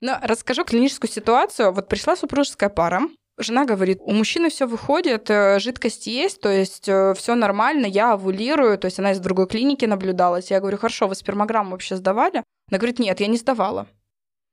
Но 0.00 0.18
расскажу 0.22 0.64
клиническую 0.64 1.10
ситуацию. 1.10 1.72
Вот 1.72 1.88
пришла 1.88 2.16
супружеская 2.16 2.68
пара, 2.68 3.02
Жена 3.40 3.64
говорит, 3.64 4.00
у 4.02 4.12
мужчины 4.12 4.50
все 4.50 4.66
выходит, 4.66 5.30
э, 5.30 5.60
жидкость 5.60 6.08
есть, 6.08 6.40
то 6.40 6.48
есть 6.48 6.88
э, 6.88 7.14
все 7.14 7.36
нормально, 7.36 7.86
я 7.86 8.14
овулирую, 8.14 8.76
то 8.78 8.86
есть 8.86 8.98
она 8.98 9.12
из 9.12 9.20
другой 9.20 9.46
клиники 9.46 9.84
наблюдалась. 9.84 10.50
Я 10.50 10.58
говорю, 10.58 10.76
хорошо, 10.76 11.06
вы 11.06 11.14
спермограмму 11.14 11.70
вообще 11.70 11.94
сдавали? 11.94 12.42
Она 12.68 12.78
говорит, 12.78 12.98
нет, 12.98 13.20
я 13.20 13.28
не 13.28 13.36
сдавала. 13.36 13.86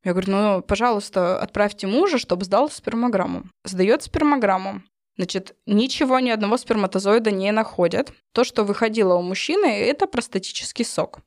Я 0.03 0.11
говорю, 0.11 0.31
ну, 0.31 0.61
пожалуйста, 0.61 1.41
отправьте 1.41 1.87
мужа, 1.87 2.19
чтобы 2.19 2.45
сдал 2.45 2.69
спермограмму. 2.69 3.45
Сдает 3.63 4.03
спермограмму. 4.03 4.83
Значит, 5.17 5.55
ничего, 5.65 6.19
ни 6.19 6.29
одного 6.29 6.57
сперматозоида 6.57 7.31
не 7.31 7.51
находят. 7.51 8.13
То, 8.33 8.43
что 8.43 8.63
выходило 8.63 9.15
у 9.15 9.23
мужчины, 9.23 9.65
это 9.65 10.05
простатический 10.05 10.85
сок. 10.85 11.21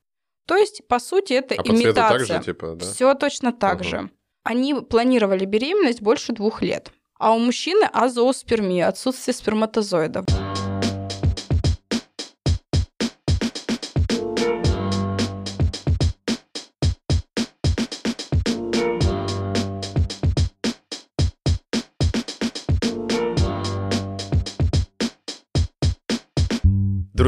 То 0.49 0.57
есть, 0.57 0.81
по 0.87 0.97
сути, 0.97 1.33
это 1.33 1.53
а 1.53 1.61
имитация. 1.61 1.93
По 1.93 2.09
так 2.09 2.25
же, 2.25 2.43
типа, 2.43 2.73
да? 2.73 2.83
Все 2.83 3.13
точно 3.13 3.53
так 3.53 3.81
угу. 3.81 3.83
же. 3.83 4.09
Они 4.43 4.73
планировали 4.73 5.45
беременность 5.45 6.01
больше 6.01 6.33
двух 6.33 6.63
лет. 6.63 6.91
А 7.19 7.35
у 7.35 7.37
мужчины 7.37 7.83
азооспермия, 7.83 8.87
отсутствие 8.87 9.35
сперматозоидов. 9.35 10.25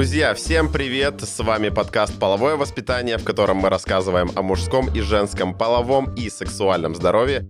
Друзья, 0.01 0.33
всем 0.33 0.71
привет! 0.71 1.21
С 1.21 1.43
вами 1.43 1.69
подкаст 1.69 2.17
«Половое 2.17 2.55
воспитание», 2.55 3.19
в 3.19 3.23
котором 3.23 3.57
мы 3.57 3.69
рассказываем 3.69 4.31
о 4.35 4.41
мужском 4.41 4.91
и 4.91 4.99
женском 4.99 5.55
половом 5.55 6.11
и 6.15 6.27
сексуальном 6.31 6.95
здоровье. 6.95 7.47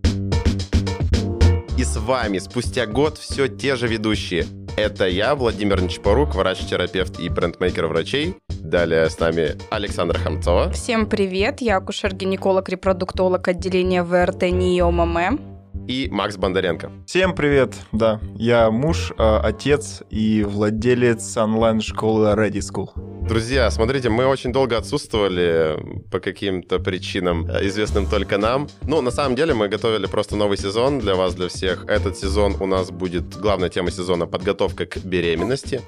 И 1.78 1.86
с 1.86 1.96
вами 1.96 2.40
спустя 2.40 2.88
год 2.88 3.18
все 3.18 3.48
те 3.48 3.78
же 3.78 3.88
ведущие. 3.88 4.48
Это 4.76 5.08
я, 5.08 5.36
Владимир 5.36 5.82
Нечпорук, 5.82 6.36
врач-терапевт 6.36 7.22
и 7.22 7.30
брендмейкер 7.30 7.88
врачей. 7.88 8.36
Далее 8.50 9.10
с 9.10 9.18
нами 9.18 9.56
Александра 9.70 10.20
Хамцова. 10.20 10.74
Всем 10.74 11.06
привет, 11.06 11.62
я 11.62 11.78
акушер-гинеколог, 11.78 12.68
репродуктолог 12.68 13.48
отделения 13.48 14.04
ВРТ 14.04 14.42
НИОММ 14.52 15.51
и 15.88 16.08
Макс 16.12 16.38
Бондаренко. 16.38 16.92
Всем 17.06 17.36
привет, 17.36 17.76
да, 17.92 18.20
я 18.36 18.72
муж, 18.72 19.12
а, 19.18 19.40
отец 19.44 20.04
и 20.10 20.44
владелец 20.44 21.38
онлайн-школы 21.38 22.30
Ready 22.30 22.60
School. 22.60 22.90
Друзья, 23.28 23.70
смотрите, 23.72 24.10
мы 24.10 24.26
очень 24.26 24.52
долго 24.52 24.78
отсутствовали 24.78 25.78
по 26.12 26.20
каким-то 26.20 26.80
причинам, 26.80 27.46
э, 27.50 27.68
известным 27.68 28.06
только 28.06 28.38
нам. 28.38 28.68
Ну, 28.84 29.02
на 29.02 29.12
самом 29.12 29.36
деле, 29.36 29.54
мы 29.54 29.70
готовили 29.70 30.08
просто 30.08 30.36
новый 30.36 30.58
сезон 30.58 31.00
для 31.00 31.16
вас, 31.16 31.36
для 31.36 31.48
всех. 31.48 31.86
Этот 31.88 32.18
сезон 32.18 32.56
у 32.60 32.66
нас 32.66 32.92
будет, 32.92 33.38
главная 33.38 33.70
тема 33.70 33.92
сезона— 33.92 34.26
подготовка 34.28 34.86
к 34.86 34.98
беременности. 34.98 35.82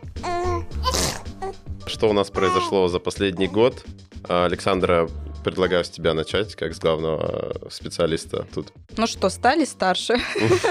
Что 1.86 2.10
у 2.10 2.14
нас 2.14 2.30
произошло 2.30 2.88
за 2.88 3.00
последний 3.00 3.48
год? 3.48 3.84
Александра 4.28 5.10
предлагаю 5.44 5.84
с 5.84 5.90
тебя 5.90 6.14
начать, 6.14 6.56
как 6.56 6.74
с 6.74 6.80
главного 6.80 7.54
э, 7.66 7.70
специалиста 7.70 8.48
тут. 8.54 8.72
Ну 8.98 9.08
что, 9.08 9.30
стали 9.30 9.66
старше 9.66 10.16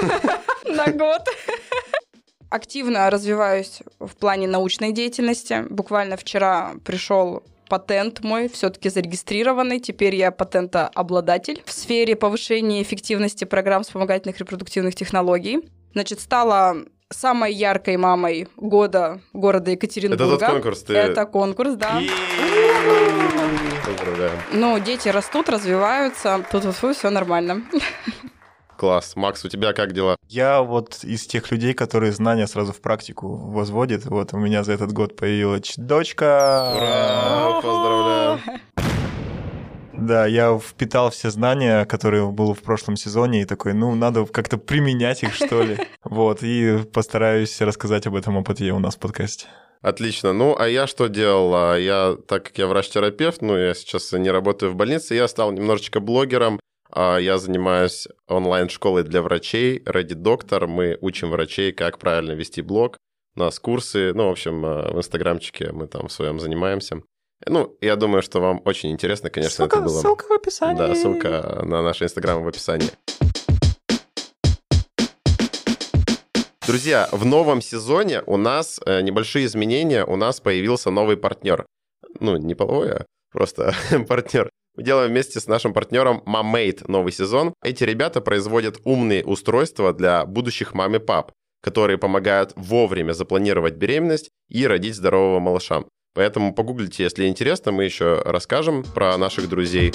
на 0.65 0.87
год. 0.93 1.23
Активно 2.51 3.09
развиваюсь 3.09 3.81
в 3.99 4.15
плане 4.17 4.47
научной 4.47 4.93
деятельности. 4.93 5.65
Буквально 5.71 6.17
вчера 6.17 6.75
пришел 6.85 7.43
патент 7.69 8.21
мой, 8.23 8.51
все-таки 8.51 8.91
зарегистрированный. 8.91 9.81
Теперь 9.81 10.15
я 10.15 10.31
патентообладатель 10.31 11.63
в 11.65 11.73
сфере 11.73 12.17
повышения 12.17 12.83
эффективности 12.83 13.45
программ 13.45 13.83
вспомогательных 13.83 14.39
репродуктивных 14.39 14.95
технологий. 14.95 15.61
Значит, 15.95 16.21
стала 16.21 16.77
самой 17.13 17.53
яркой 17.53 17.97
мамой 17.97 18.49
года 18.57 19.21
города 19.33 19.71
Екатеринбурга. 19.71 20.25
Это 20.25 20.39
тот 20.39 20.49
конкурс, 20.51 20.83
ты... 20.83 20.95
Это 20.95 21.27
конкурс, 21.27 21.75
да. 21.75 22.01
Поздравляем. 23.85 24.39
Ну, 24.53 24.79
дети 24.79 25.09
растут, 25.09 25.49
развиваются, 25.49 26.45
тут 26.51 26.65
вот 26.65 26.97
все 26.97 27.11
нормально. 27.11 27.63
Класс. 28.83 29.15
Макс, 29.15 29.45
у 29.45 29.49
тебя 29.49 29.73
как 29.75 29.93
дела? 29.93 30.17
Я 30.29 30.61
вот 30.61 31.05
из 31.05 31.25
тех 31.27 31.53
людей, 31.53 31.73
которые 31.73 32.11
знания 32.11 32.49
сразу 32.49 32.73
в 32.73 32.81
практику 32.81 33.37
возводят. 33.37 34.07
Вот 34.07 34.35
у 34.35 34.39
меня 34.39 34.65
за 34.65 34.73
этот 34.73 34.93
год 34.93 35.15
появилась 35.15 35.75
дочка. 35.77 36.73
Ура! 36.77 37.61
Поздравляю. 37.63 38.41
Да, 40.07 40.27
я 40.27 40.59
впитал 40.59 41.11
все 41.11 41.31
знания, 41.31 41.85
которые 41.85 42.29
было 42.31 42.55
в 42.55 42.63
прошлом 42.63 42.97
сезоне, 42.97 43.43
и 43.43 43.45
такой, 43.45 43.73
ну, 43.73 43.95
надо 43.95 44.25
как-то 44.27 44.59
применять 44.59 45.23
их, 45.23 45.35
что 45.35 45.63
ли. 45.63 45.79
Вот, 46.05 46.43
и 46.43 46.79
постараюсь 46.93 47.61
рассказать 47.61 48.07
об 48.07 48.17
этом 48.17 48.37
опыте 48.37 48.71
у 48.73 48.79
нас 48.79 48.97
в 48.97 48.99
подкасте. 48.99 49.47
Отлично. 49.81 50.33
Ну, 50.33 50.57
а 50.59 50.69
я 50.69 50.87
что 50.87 51.07
делал? 51.07 51.55
А 51.55 51.77
я, 51.77 52.17
так 52.27 52.45
как 52.45 52.59
я 52.59 52.67
врач-терапевт, 52.67 53.41
ну, 53.41 53.57
я 53.57 53.75
сейчас 53.75 54.13
не 54.13 54.31
работаю 54.31 54.73
в 54.73 54.75
больнице, 54.75 55.15
я 55.15 55.29
стал 55.29 55.53
немножечко 55.53 56.01
блогером. 56.01 56.61
А 56.91 57.19
я 57.19 57.39
занимаюсь 57.39 58.09
онлайн-школой 58.27 59.05
для 59.05 59.23
врачей, 59.23 59.79
Ready 59.79 60.15
Doctor. 60.15 60.67
Мы 60.67 60.99
учим 61.01 61.31
врачей, 61.31 61.73
как 61.73 61.99
правильно 61.99 62.33
вести 62.33 62.61
блог. 62.61 62.99
У 63.35 63.41
нас 63.41 63.59
курсы, 63.59 64.13
ну, 64.13 64.27
в 64.27 64.33
общем, 64.33 64.61
в 64.63 64.99
инстаграмчике 64.99 65.73
мы 65.73 65.87
там 65.87 66.09
в 66.09 66.13
своем 66.13 66.39
занимаемся. 66.39 67.03
Ну, 67.47 67.77
я 67.81 67.97
думаю, 67.97 68.23
что 68.23 68.41
вам 68.41 68.63
очень 68.65 68.91
интересно, 68.91 69.31
конечно, 69.31 69.57
ссылка, 69.57 69.77
это 69.79 69.87
было. 69.87 70.01
Ссылка 70.01 70.25
в 70.29 70.33
описании. 70.33 70.79
Да, 70.79 70.95
ссылка 70.95 71.63
на 71.65 71.83
наш 71.83 72.01
инстаграм 72.01 72.43
в 72.43 72.49
описании. 72.49 72.91
Друзья, 76.67 77.09
в 77.11 77.25
новом 77.25 77.61
сезоне 77.61 78.23
у 78.27 78.37
нас 78.37 78.81
э, 78.87 79.01
небольшие 79.03 79.47
изменения, 79.47 80.05
у 80.05 80.15
нас 80.15 80.41
появился 80.41 80.91
новый 80.91 81.17
партнер. 81.17 81.67
Ну, 82.21 82.37
не 82.37 82.55
половой, 82.55 82.93
а 82.93 83.07
просто 83.33 83.75
партнер. 84.09 84.49
Мы 84.77 84.85
делаем 84.85 85.11
вместе 85.11 85.41
с 85.41 85.49
нашим 85.49 85.75
партнером 85.75 86.23
Mamate 86.25 86.85
новый 86.87 87.13
сезон. 87.13 87.53
Эти 87.63 87.83
ребята 87.83 88.21
производят 88.21 88.81
умные 88.85 89.25
устройства 89.25 89.93
для 89.93 90.25
будущих 90.25 90.75
мам 90.75 90.95
и 90.95 90.99
пап, 91.01 91.33
которые 91.61 91.99
помогают 91.99 92.53
вовремя 92.55 93.13
запланировать 93.13 93.75
беременность 93.75 94.31
и 94.49 94.67
родить 94.67 94.95
здорового 94.95 95.41
малыша. 95.41 95.83
Поэтому 96.15 96.55
погуглите, 96.55 97.03
если 97.03 97.27
интересно, 97.27 97.73
мы 97.73 97.85
еще 97.85 98.21
расскажем 98.25 98.85
про 98.85 99.17
наших 99.17 99.49
друзей. 99.49 99.93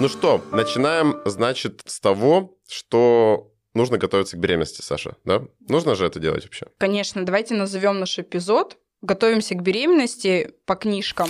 Ну 0.00 0.08
что, 0.08 0.44
начинаем, 0.50 1.20
значит, 1.24 1.82
с 1.86 2.00
того, 2.00 2.58
что 2.68 3.52
нужно 3.74 3.98
готовиться 3.98 4.36
к 4.36 4.40
беременности, 4.40 4.82
Саша, 4.82 5.16
да? 5.24 5.42
Нужно 5.68 5.94
же 5.94 6.04
это 6.04 6.18
делать 6.18 6.44
вообще? 6.44 6.66
Конечно, 6.78 7.24
давайте 7.24 7.54
назовем 7.54 8.00
наш 8.00 8.18
эпизод 8.18 8.78
«Готовимся 9.00 9.54
к 9.54 9.62
беременности 9.62 10.54
по 10.66 10.74
книжкам». 10.74 11.28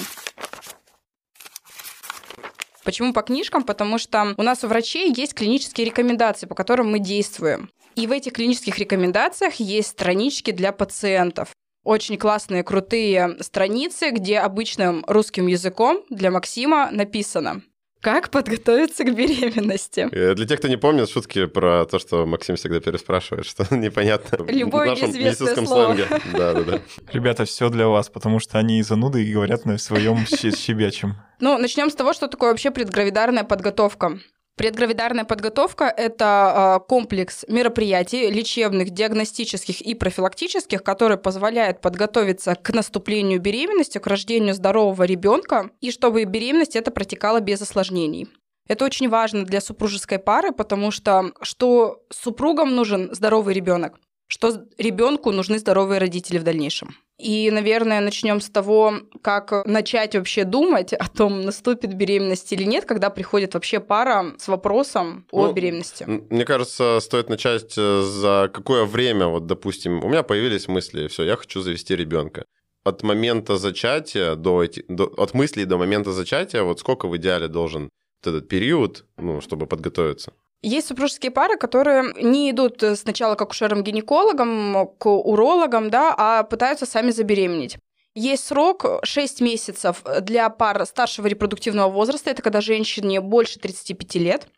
Почему 2.84 3.12
по 3.12 3.22
книжкам? 3.22 3.64
Потому 3.64 3.98
что 3.98 4.34
у 4.36 4.42
нас 4.42 4.64
у 4.64 4.68
врачей 4.68 5.12
есть 5.14 5.34
клинические 5.34 5.86
рекомендации, 5.86 6.46
по 6.46 6.54
которым 6.54 6.90
мы 6.90 6.98
действуем. 6.98 7.70
И 7.96 8.06
в 8.06 8.12
этих 8.12 8.32
клинических 8.32 8.78
рекомендациях 8.78 9.54
есть 9.54 9.88
странички 9.88 10.50
для 10.50 10.72
пациентов. 10.72 11.50
Очень 11.84 12.16
классные, 12.16 12.64
крутые 12.64 13.36
страницы, 13.40 14.10
где 14.10 14.38
обычным 14.38 15.04
русским 15.06 15.46
языком 15.46 16.02
для 16.08 16.30
Максима 16.30 16.90
написано 16.90 17.62
как 18.04 18.28
подготовиться 18.30 19.02
к 19.02 19.14
беременности? 19.14 20.08
Э, 20.12 20.34
для 20.34 20.46
тех, 20.46 20.58
кто 20.58 20.68
не 20.68 20.76
помнит, 20.76 21.08
шутки 21.08 21.46
про 21.46 21.86
то, 21.86 21.98
что 21.98 22.26
Максим 22.26 22.56
всегда 22.56 22.78
переспрашивает, 22.78 23.46
что 23.46 23.66
непонятно 23.74 24.44
Любое 24.46 24.88
в 24.94 25.00
нашем 25.00 25.10
медицинском 25.10 25.66
слово. 25.66 25.94
сленге. 25.94 26.20
Да, 26.32 26.52
да, 26.52 26.62
да. 26.62 26.80
Ребята, 27.12 27.46
все 27.46 27.70
для 27.70 27.88
вас, 27.88 28.10
потому 28.10 28.40
что 28.40 28.58
они 28.58 28.82
зануды 28.82 29.24
и 29.24 29.32
говорят 29.32 29.64
на 29.64 29.78
своем 29.78 30.26
щебячем. 30.26 31.14
Ну, 31.40 31.56
начнем 31.56 31.90
с 31.90 31.94
того, 31.94 32.12
что 32.12 32.28
такое 32.28 32.50
вообще 32.50 32.70
предгравидарная 32.70 33.44
подготовка. 33.44 34.18
Предгравидарная 34.56 35.24
подготовка– 35.24 35.92
это 35.96 36.26
а, 36.26 36.78
комплекс 36.78 37.44
мероприятий 37.48 38.30
лечебных, 38.30 38.90
диагностических 38.90 39.80
и 39.80 39.96
профилактических, 39.96 40.84
который 40.84 41.16
позволяет 41.16 41.80
подготовиться 41.80 42.54
к 42.54 42.72
наступлению 42.72 43.40
беременности, 43.40 43.98
к 43.98 44.06
рождению 44.06 44.54
здорового 44.54 45.02
ребенка, 45.02 45.70
и 45.80 45.90
чтобы 45.90 46.22
беременность 46.24 46.76
это 46.76 46.92
протекала 46.92 47.40
без 47.40 47.62
осложнений. 47.62 48.28
Это 48.68 48.84
очень 48.84 49.08
важно 49.08 49.44
для 49.44 49.60
супружеской 49.60 50.20
пары, 50.20 50.52
потому 50.52 50.92
что 50.92 51.32
что 51.42 52.04
супругам 52.10 52.76
нужен 52.76 53.12
здоровый 53.12 53.54
ребенок, 53.54 53.98
что 54.26 54.66
ребенку 54.78 55.30
нужны 55.32 55.58
здоровые 55.58 56.00
родители 56.00 56.38
в 56.38 56.42
дальнейшем. 56.42 56.94
И, 57.18 57.48
наверное, 57.52 58.00
начнем 58.00 58.40
с 58.40 58.50
того, 58.50 58.94
как 59.22 59.64
начать 59.66 60.16
вообще 60.16 60.44
думать 60.44 60.92
о 60.92 61.08
том, 61.08 61.42
наступит 61.42 61.94
беременность 61.94 62.52
или 62.52 62.64
нет, 62.64 62.86
когда 62.86 63.08
приходит 63.08 63.54
вообще 63.54 63.78
пара 63.78 64.34
с 64.36 64.48
вопросом 64.48 65.24
о 65.30 65.46
ну, 65.46 65.52
беременности. 65.52 66.04
Мне 66.04 66.44
кажется, 66.44 66.98
стоит 67.00 67.28
начать 67.28 67.74
э, 67.78 68.02
за 68.02 68.50
какое 68.52 68.84
время, 68.84 69.28
вот, 69.28 69.46
допустим, 69.46 70.02
у 70.02 70.08
меня 70.08 70.24
появились 70.24 70.66
мысли, 70.66 71.06
все, 71.06 71.22
я 71.22 71.36
хочу 71.36 71.60
завести 71.60 71.94
ребенка. 71.94 72.44
от 72.82 73.02
момента 73.02 73.56
зачатия 73.56 74.34
до, 74.34 74.64
до 74.88 75.04
от 75.16 75.34
мыслей 75.34 75.66
до 75.66 75.78
момента 75.78 76.12
зачатия, 76.12 76.62
вот 76.62 76.80
сколько 76.80 77.08
в 77.08 77.16
идеале 77.16 77.48
должен 77.48 77.90
этот 78.22 78.48
период, 78.48 79.04
ну, 79.16 79.40
чтобы 79.40 79.66
подготовиться? 79.66 80.32
Есть 80.64 80.88
супружеские 80.88 81.30
пары, 81.30 81.58
которые 81.58 82.14
не 82.16 82.50
идут 82.50 82.82
сначала 82.96 83.34
к 83.34 83.42
акушерам-гинекологам, 83.42 84.88
к 84.98 85.06
урологам, 85.06 85.90
да, 85.90 86.14
а 86.16 86.42
пытаются 86.42 86.86
сами 86.86 87.10
забеременеть. 87.10 87.76
Есть 88.14 88.46
срок 88.46 88.86
6 89.02 89.42
месяцев 89.42 90.02
для 90.22 90.48
пар 90.48 90.86
старшего 90.86 91.26
репродуктивного 91.26 91.90
возраста, 91.90 92.30
это 92.30 92.40
когда 92.40 92.62
женщине 92.62 93.20
больше 93.20 93.58
35 93.58 94.14
лет. 94.14 94.48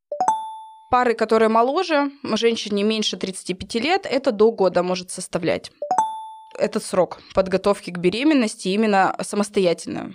Пары, 0.92 1.14
которые 1.14 1.48
моложе, 1.48 2.12
женщине 2.22 2.84
меньше 2.84 3.16
35 3.16 3.74
лет, 3.82 4.06
это 4.08 4.30
до 4.30 4.52
года 4.52 4.84
может 4.84 5.10
составлять 5.10 5.72
этот 6.56 6.84
срок 6.84 7.18
подготовки 7.34 7.90
к 7.90 7.98
беременности 7.98 8.68
именно 8.68 9.16
самостоятельно. 9.22 10.14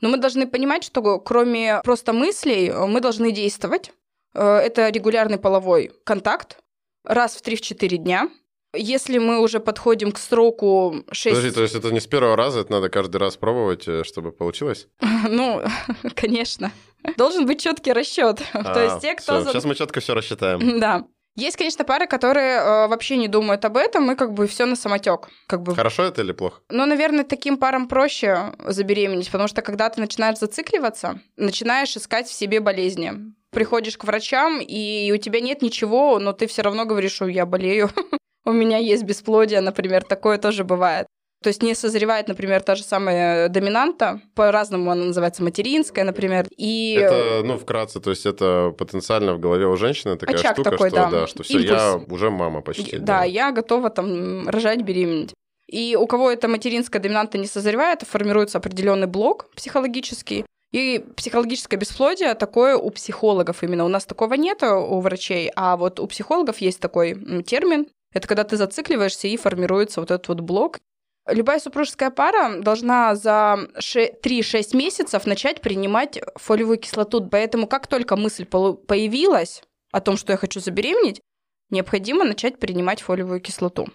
Но 0.00 0.08
мы 0.08 0.16
должны 0.16 0.46
понимать, 0.46 0.82
что 0.82 1.18
кроме 1.18 1.82
просто 1.84 2.14
мыслей 2.14 2.72
мы 2.72 3.02
должны 3.02 3.32
действовать. 3.32 3.92
Э, 4.36 4.58
это 4.58 4.88
регулярный 4.90 5.38
половой 5.38 5.92
контакт 6.04 6.58
раз 7.04 7.36
в 7.36 7.42
3-4 7.42 7.96
дня. 7.96 8.28
Если 8.74 9.18
мы 9.18 9.40
уже 9.40 9.58
подходим 9.58 10.12
к 10.12 10.18
сроку 10.18 11.04
6... 11.10 11.36
Подожди, 11.36 11.54
то 11.54 11.62
есть 11.62 11.74
это 11.74 11.90
не 11.92 12.00
с 12.00 12.06
первого 12.06 12.36
раза, 12.36 12.60
это 12.60 12.72
надо 12.72 12.90
каждый 12.90 13.16
раз 13.16 13.36
пробовать, 13.36 13.88
э, 13.88 14.04
чтобы 14.04 14.32
получилось? 14.32 14.88
Ну, 15.28 15.62
конечно. 16.14 16.70
Должен 17.16 17.46
быть 17.46 17.60
четкий 17.60 17.92
расчет. 17.92 18.42
То 18.52 18.84
есть 18.84 19.00
те, 19.00 19.14
кто... 19.14 19.44
Сейчас 19.44 19.64
мы 19.64 19.74
четко 19.74 20.00
все 20.00 20.14
рассчитаем. 20.14 20.80
Да. 20.80 21.04
Есть, 21.36 21.56
конечно, 21.58 21.84
пары, 21.84 22.06
которые 22.06 22.56
э, 22.56 22.88
вообще 22.88 23.16
не 23.18 23.28
думают 23.28 23.64
об 23.66 23.76
этом, 23.76 24.10
и 24.10 24.14
как 24.14 24.32
бы 24.32 24.46
все 24.46 24.64
на 24.64 24.74
самотек. 24.74 25.28
Как 25.46 25.62
бы... 25.62 25.74
Хорошо 25.74 26.04
это 26.04 26.22
или 26.22 26.32
плохо? 26.32 26.62
Ну, 26.70 26.86
наверное, 26.86 27.24
таким 27.24 27.58
парам 27.58 27.88
проще 27.88 28.54
забеременеть, 28.66 29.30
потому 29.30 29.46
что 29.46 29.60
когда 29.60 29.90
ты 29.90 30.00
начинаешь 30.00 30.38
зацикливаться, 30.38 31.20
начинаешь 31.36 31.94
искать 31.94 32.26
в 32.26 32.32
себе 32.32 32.60
болезни. 32.60 33.12
Приходишь 33.56 33.96
к 33.96 34.04
врачам, 34.04 34.60
и 34.60 35.10
у 35.14 35.16
тебя 35.16 35.40
нет 35.40 35.62
ничего, 35.62 36.18
но 36.18 36.34
ты 36.34 36.46
все 36.46 36.60
равно 36.60 36.84
говоришь, 36.84 37.12
что 37.12 37.26
я 37.26 37.46
болею. 37.46 37.88
У 38.44 38.52
меня 38.52 38.76
есть 38.76 39.04
бесплодие, 39.04 39.62
например, 39.62 40.04
такое 40.04 40.36
тоже 40.36 40.62
бывает. 40.62 41.06
То 41.42 41.48
есть 41.48 41.62
не 41.62 41.74
созревает, 41.74 42.28
например, 42.28 42.60
та 42.60 42.74
же 42.74 42.82
самая 42.82 43.48
доминанта, 43.48 44.20
по-разному 44.34 44.90
она 44.90 45.04
называется 45.06 45.42
материнская, 45.42 46.04
например, 46.04 46.46
и... 46.54 46.98
Это, 47.00 47.40
ну, 47.46 47.56
вкратце, 47.56 47.98
то 47.98 48.10
есть 48.10 48.26
это 48.26 48.74
потенциально 48.76 49.32
в 49.32 49.40
голове 49.40 49.66
у 49.66 49.76
женщины 49.76 50.18
такая 50.18 50.36
Очаг 50.36 50.56
штука, 50.56 50.70
такой, 50.72 50.90
что, 50.90 50.96
да. 50.98 51.10
да, 51.10 51.26
что 51.26 51.42
все, 51.42 51.58
я 51.58 51.98
уже 52.10 52.28
мама 52.28 52.60
почти. 52.60 52.98
Да, 52.98 53.20
да, 53.20 53.24
я 53.24 53.52
готова 53.52 53.88
там 53.88 54.46
рожать, 54.50 54.82
беременеть. 54.82 55.32
И 55.66 55.96
у 55.98 56.06
кого 56.06 56.30
эта 56.30 56.46
материнская 56.46 57.00
доминанта 57.00 57.38
не 57.38 57.46
созревает, 57.46 58.02
формируется 58.02 58.58
определенный 58.58 59.06
блок 59.06 59.48
психологический, 59.56 60.44
и 60.76 60.98
психологическое 61.16 61.78
бесплодие 61.78 62.34
такое 62.34 62.76
у 62.76 62.90
психологов 62.90 63.62
именно. 63.62 63.86
У 63.86 63.88
нас 63.88 64.04
такого 64.04 64.34
нет 64.34 64.62
у 64.62 65.00
врачей, 65.00 65.50
а 65.56 65.78
вот 65.78 65.98
у 65.98 66.06
психологов 66.06 66.58
есть 66.58 66.80
такой 66.80 67.42
термин. 67.44 67.86
Это 68.12 68.28
когда 68.28 68.44
ты 68.44 68.58
зацикливаешься 68.58 69.26
и 69.26 69.38
формируется 69.38 70.00
вот 70.00 70.10
этот 70.10 70.28
вот 70.28 70.40
блок. 70.40 70.78
Любая 71.26 71.60
супружеская 71.60 72.10
пара 72.10 72.60
должна 72.60 73.14
за 73.14 73.56
3-6 73.78 74.76
месяцев 74.76 75.24
начать 75.24 75.62
принимать 75.62 76.20
фолиевую 76.34 76.76
кислоту. 76.76 77.26
Поэтому 77.26 77.66
как 77.66 77.86
только 77.86 78.14
мысль 78.16 78.44
появилась 78.44 79.62
о 79.92 80.02
том, 80.02 80.18
что 80.18 80.32
я 80.32 80.36
хочу 80.36 80.60
забеременеть, 80.60 81.22
необходимо 81.70 82.24
начать 82.24 82.58
принимать 82.58 83.00
фолиевую 83.00 83.40
кислоту. 83.40 83.88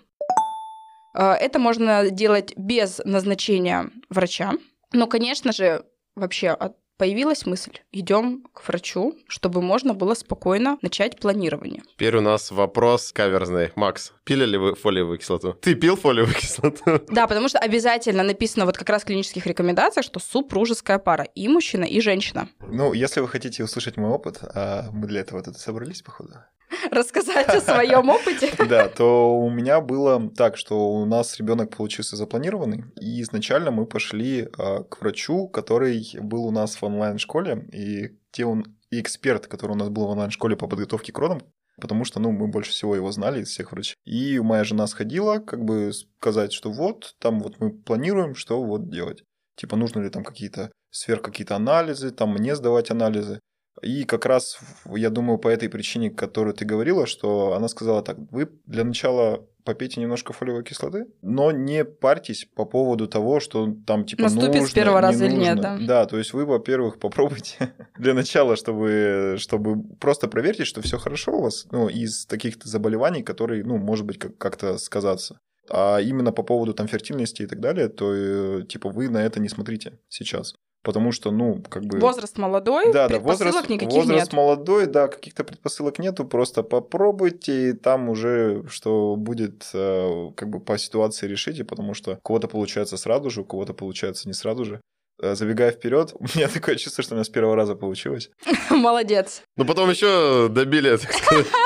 Э, 1.15 1.33
это 1.33 1.59
можно 1.59 2.09
делать 2.09 2.53
без 2.57 2.99
назначения 3.05 3.91
врача. 4.09 4.53
Но, 4.93 5.05
конечно 5.05 5.53
же, 5.53 5.85
вообще 6.15 6.55
появилась 7.01 7.47
мысль, 7.47 7.79
идем 7.91 8.43
к 8.53 8.67
врачу, 8.67 9.17
чтобы 9.27 9.63
можно 9.63 9.95
было 9.95 10.13
спокойно 10.13 10.77
начать 10.83 11.19
планирование. 11.19 11.81
Теперь 11.93 12.15
у 12.17 12.21
нас 12.21 12.51
вопрос 12.51 13.11
каверзный. 13.11 13.71
Макс, 13.75 14.13
пили 14.23 14.45
ли 14.45 14.55
вы 14.55 14.75
фолиевую 14.75 15.17
кислоту? 15.17 15.53
Ты 15.53 15.73
пил 15.73 15.95
фолиевую 15.95 16.35
кислоту? 16.35 17.01
Да, 17.09 17.25
потому 17.25 17.49
что 17.49 17.57
обязательно 17.57 18.21
написано 18.21 18.67
вот 18.67 18.77
как 18.77 18.87
раз 18.89 19.01
в 19.01 19.05
клинических 19.05 19.47
рекомендациях, 19.47 20.05
что 20.05 20.19
супружеская 20.19 20.99
пара 20.99 21.23
и 21.23 21.47
мужчина, 21.47 21.85
и 21.85 21.99
женщина. 22.01 22.49
Ну, 22.59 22.93
если 22.93 23.19
вы 23.19 23.27
хотите 23.27 23.63
услышать 23.63 23.97
мой 23.97 24.11
опыт, 24.11 24.37
а 24.43 24.91
мы 24.91 25.07
для 25.07 25.21
этого 25.21 25.41
тут 25.41 25.57
собрались, 25.57 26.03
походу, 26.03 26.35
рассказать 26.91 27.49
о 27.49 27.61
своем 27.61 28.09
опыте. 28.09 28.51
Да, 28.71 28.87
то 28.87 29.37
у 29.37 29.49
меня 29.49 29.81
было 29.81 30.29
так, 30.29 30.55
что 30.55 30.91
у 30.91 31.05
нас 31.05 31.37
ребенок 31.37 31.75
получился 31.75 32.15
запланированный, 32.15 32.85
и 32.99 33.21
изначально 33.21 33.71
мы 33.71 33.85
пошли 33.85 34.47
а, 34.57 34.83
к 34.83 35.01
врачу, 35.01 35.47
который 35.49 36.17
был 36.21 36.45
у 36.45 36.51
нас 36.51 36.75
в 36.75 36.83
онлайн-школе, 36.83 37.67
и 37.73 38.17
где 38.31 38.45
он 38.45 38.65
эксперт, 38.91 39.47
который 39.47 39.71
у 39.71 39.75
нас 39.75 39.89
был 39.89 40.07
в 40.07 40.11
онлайн-школе 40.11 40.55
по 40.55 40.67
подготовке 40.67 41.11
к 41.11 41.19
родам, 41.19 41.41
потому 41.79 42.05
что, 42.05 42.19
ну, 42.19 42.31
мы 42.31 42.47
больше 42.47 42.71
всего 42.71 42.95
его 42.95 43.11
знали 43.11 43.41
из 43.41 43.49
всех 43.49 43.71
врачей. 43.71 43.95
И 44.05 44.39
моя 44.39 44.63
жена 44.63 44.87
сходила, 44.87 45.39
как 45.39 45.63
бы 45.63 45.91
сказать, 45.93 46.53
что 46.53 46.71
вот, 46.71 47.15
там 47.19 47.39
вот 47.39 47.59
мы 47.59 47.71
планируем, 47.71 48.35
что 48.35 48.63
вот 48.63 48.89
делать. 48.89 49.23
Типа, 49.55 49.75
нужно 49.75 50.01
ли 50.01 50.09
там 50.09 50.23
какие-то 50.23 50.71
сверх 50.91 51.21
какие-то 51.21 51.55
анализы, 51.55 52.11
там 52.11 52.33
мне 52.33 52.55
сдавать 52.55 52.91
анализы. 52.91 53.39
И 53.81 54.03
как 54.03 54.25
раз, 54.25 54.59
я 54.85 55.09
думаю, 55.09 55.38
по 55.39 55.47
этой 55.47 55.69
причине, 55.69 56.12
которую 56.12 56.53
ты 56.53 56.65
говорила, 56.65 57.07
что 57.07 57.53
она 57.53 57.68
сказала 57.68 58.01
так, 58.03 58.18
вы 58.31 58.50
для 58.65 58.83
начала 58.83 59.45
попейте 59.63 60.01
немножко 60.01 60.33
фолиевой 60.33 60.63
кислоты, 60.63 61.06
но 61.21 61.51
не 61.51 61.85
парьтесь 61.85 62.47
по 62.56 62.65
поводу 62.65 63.07
того, 63.07 63.39
что 63.39 63.73
там 63.85 64.06
типа 64.06 64.23
Наступит 64.23 64.47
нужно, 64.56 64.68
с 64.68 64.71
первого 64.71 64.97
не 64.97 65.01
раза 65.01 65.23
нужно. 65.23 65.35
или 65.35 65.44
нет, 65.44 65.62
да? 65.62 65.77
Да, 65.79 66.06
то 66.06 66.18
есть 66.18 66.33
вы, 66.33 66.45
во-первых, 66.45 67.00
попробуйте 67.00 67.73
для 67.97 68.13
начала, 68.13 68.56
чтобы, 68.56 69.35
чтобы 69.38 69.81
просто 70.00 70.27
проверьте, 70.27 70.65
что 70.65 70.81
все 70.81 70.97
хорошо 70.97 71.38
у 71.38 71.41
вас, 71.44 71.67
ну, 71.71 71.88
из 71.89 72.25
таких-то 72.25 72.67
заболеваний, 72.67 73.24
которые, 73.24 73.63
ну, 73.63 73.77
может 73.77 74.06
быть, 74.06 74.17
как- 74.19 74.38
как-то 74.38 74.77
сказаться. 74.77 75.39
А 75.69 76.00
именно 76.00 76.31
по 76.31 76.44
поводу 76.44 76.74
там 76.74 76.88
фертильности 76.88 77.44
и 77.44 77.45
так 77.45 77.59
далее, 77.59 77.88
то 77.88 78.12
э, 78.13 78.63
типа 78.67 78.89
вы 78.89 79.09
на 79.09 79.19
это 79.24 79.39
не 79.39 79.47
смотрите 79.47 80.00
сейчас. 80.09 80.56
Потому 80.83 81.11
что, 81.11 81.29
ну, 81.31 81.61
как 81.69 81.83
бы... 81.83 81.99
Возраст 81.99 82.37
молодой, 82.37 82.91
Да, 82.91 83.07
да, 83.07 83.19
возраст, 83.19 83.69
никаких 83.69 83.93
возраст 83.93 84.31
нет. 84.31 84.33
молодой, 84.33 84.87
да, 84.87 85.07
каких-то 85.07 85.43
предпосылок 85.43 85.99
нету, 85.99 86.25
просто 86.25 86.63
попробуйте, 86.63 87.69
и 87.69 87.73
там 87.73 88.09
уже 88.09 88.63
что 88.67 89.15
будет, 89.15 89.69
э, 89.73 90.29
как 90.35 90.49
бы 90.49 90.59
по 90.59 90.77
ситуации 90.79 91.27
решите, 91.27 91.63
потому 91.63 91.93
что 91.93 92.13
у 92.13 92.21
кого-то 92.21 92.47
получается 92.47 92.97
сразу 92.97 93.29
же, 93.29 93.41
у 93.41 93.45
кого-то 93.45 93.73
получается 93.73 94.27
не 94.27 94.33
сразу 94.33 94.65
же. 94.65 94.81
Э, 95.21 95.35
Забегая 95.35 95.71
вперед, 95.71 96.13
у 96.19 96.23
меня 96.35 96.47
такое 96.47 96.75
чувство, 96.77 97.03
что 97.03 97.13
у 97.13 97.17
меня 97.17 97.25
с 97.25 97.29
первого 97.29 97.55
раза 97.55 97.75
получилось. 97.75 98.31
Молодец. 98.71 99.43
Ну, 99.57 99.65
потом 99.65 99.89
еще 99.89 100.47
добили, 100.50 100.97
так 100.97 101.13
сказать. 101.13 101.47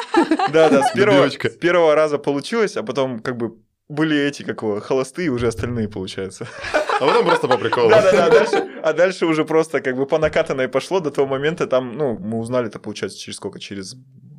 Да, 0.54 0.70
да, 0.70 0.84
с 0.84 0.92
первого, 0.94 1.30
с 1.30 1.58
первого 1.58 1.94
раза 1.94 2.18
получилось, 2.18 2.78
а 2.78 2.84
потом 2.84 3.20
как 3.20 3.36
бы 3.36 3.58
были 3.90 4.18
эти, 4.18 4.44
как 4.44 4.62
его, 4.62 4.80
холостые, 4.80 5.30
уже 5.30 5.48
остальные, 5.48 5.90
получается. 5.90 6.48
А 6.74 7.06
потом 7.06 7.26
просто 7.26 7.48
по 7.48 7.58
приколу. 7.58 7.90
Да-да-да, 7.90 8.26
а 8.26 8.30
дальше, 8.30 8.70
а 8.84 8.94
дальше 8.94 9.26
уже 9.26 9.46
просто 9.46 9.82
как 9.82 9.96
бы 9.96 10.06
по 10.06 10.18
накатанной 10.18 10.68
пошло 10.68 11.00
до 11.00 11.12
того 11.12 11.28
момента, 11.28 11.68
там, 11.68 11.92
ну, 11.92 12.18
мы 12.18 12.40
узнали 12.40 12.68
это, 12.68 12.80
получается, 12.80 13.20
через 13.20 13.38
сколько? 13.38 13.60
Через 13.60 13.96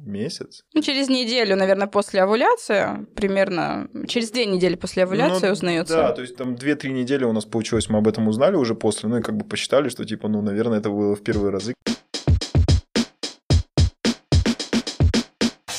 месяц? 0.07 0.63
Ну, 0.73 0.83
через 0.83 1.09
неделю, 1.09 1.57
наверное, 1.57 1.87
после 1.87 2.23
овуляции, 2.23 3.07
примерно 3.15 3.89
через 4.09 4.31
две 4.31 4.47
недели 4.47 4.77
после 4.77 5.03
овуляции 5.03 5.47
Ну, 5.47 5.53
узнается. 5.53 5.97
Да, 5.97 6.13
то 6.13 6.23
есть 6.23 6.37
там 6.37 6.55
2-3 6.55 6.91
недели 6.91 7.25
у 7.25 7.33
нас 7.33 7.45
получилось, 7.45 7.89
мы 7.89 7.99
об 7.99 8.09
этом 8.09 8.29
узнали 8.29 8.57
уже 8.57 8.75
после, 8.75 9.09
ну 9.09 9.19
и 9.19 9.23
как 9.23 9.37
бы 9.37 9.45
посчитали, 9.45 9.89
что 9.89 10.05
типа, 10.05 10.29
ну, 10.29 10.43
наверное, 10.43 10.79
это 10.79 10.91
было 10.91 11.15
в 11.15 11.23
первые 11.23 11.51
разы. 11.51 11.75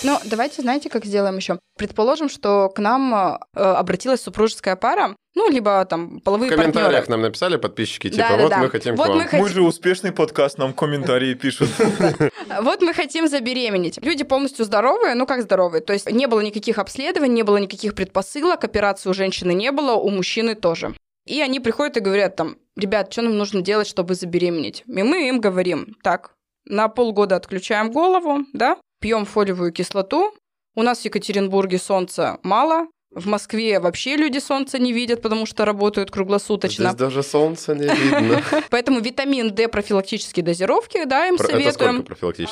Ну, 0.08 0.18
давайте, 0.24 0.62
знаете, 0.62 0.90
как 0.90 1.04
сделаем 1.04 1.36
еще? 1.36 1.60
Предположим, 1.78 2.30
что 2.30 2.70
к 2.70 2.80
нам 2.80 3.14
э, 3.14 3.38
обратилась 3.60 4.22
супружеская 4.22 4.78
пара, 4.78 5.18
ну, 5.36 5.50
либо 5.52 5.84
там 5.84 6.20
В 6.20 6.24
половые 6.24 6.50
комментариях 6.50 6.92
партнеры. 6.92 7.12
нам 7.12 7.22
написали 7.24 7.58
подписчики, 7.58 8.10
типа, 8.10 8.26
Да-да-да. 8.30 8.56
вот 8.56 8.64
мы 8.64 8.70
хотим 8.70 8.96
Вот 8.96 9.06
к 9.06 9.10
вам. 9.10 9.18
мы 9.18 9.24
хотим- 9.26 9.40
Мы 9.42 9.50
же 9.50 9.62
успешный 9.64 10.14
подкаст, 10.14 10.58
нам 10.58 10.72
комментарии 10.74 11.34
пишут. 11.34 11.70
Вот 12.62 12.82
мы 12.82 12.94
хотим 12.94 13.28
забеременеть. 13.28 14.00
Люди 14.02 14.24
полностью 14.24 14.64
здоровые, 14.64 15.14
ну 15.16 15.26
как 15.28 15.42
здоровые? 15.42 15.82
То 15.82 15.92
есть 15.92 16.10
не 16.10 16.26
было 16.28 16.40
никаких 16.40 16.78
обследований, 16.78 17.36
не 17.36 17.44
было 17.44 17.58
никаких 17.58 17.94
предпосылок, 17.94 18.64
операции 18.64 19.10
у 19.10 19.14
женщины 19.14 19.52
не 19.54 19.74
было, 19.74 19.92
у 19.96 20.10
мужчины 20.10 20.56
тоже. 20.56 20.94
И 21.26 21.42
они 21.42 21.60
приходят 21.60 21.98
и 21.98 22.00
говорят 22.00 22.38
там, 22.38 22.56
ребят, 22.78 23.12
что 23.12 23.24
нам 23.24 23.38
нужно 23.38 23.62
делать, 23.62 23.88
чтобы 23.88 24.16
забеременеть? 24.16 24.84
И 24.88 25.04
мы 25.04 25.28
им 25.28 25.42
говорим, 25.42 25.98
так, 26.02 26.32
на 26.66 26.88
полгода 26.88 27.36
отключаем 27.36 27.92
голову, 27.92 28.46
да, 28.54 28.78
пьем 29.08 29.24
фолиевую 29.24 29.72
кислоту. 29.72 30.34
У 30.76 30.84
нас 30.84 31.00
в 31.00 31.06
Екатеринбурге 31.06 31.78
солнца 31.78 32.40
мало, 32.44 32.88
в 33.10 33.26
Москве 33.26 33.80
вообще 33.80 34.18
люди 34.18 34.40
солнца 34.40 34.80
не 34.80 34.92
видят, 34.92 35.22
потому 35.22 35.46
что 35.46 35.64
работают 35.64 36.12
круглосуточно. 36.12 36.90
Здесь 36.90 37.00
даже 37.00 37.24
солнца 37.24 37.74
не 37.74 37.88
видно. 37.88 38.44
Поэтому 38.70 39.00
витамин 39.00 39.56
D 39.56 39.70
профилактические 39.70 40.44
дозировки, 40.44 41.06
да, 41.06 41.28
им 41.28 41.38
советуем. 41.38 42.06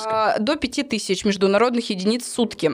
А, 0.05 0.39
До 0.39 0.55
5000 0.55 1.25
международных 1.25 1.89
единиц 1.89 2.24
в 2.24 2.33
сутки. 2.33 2.71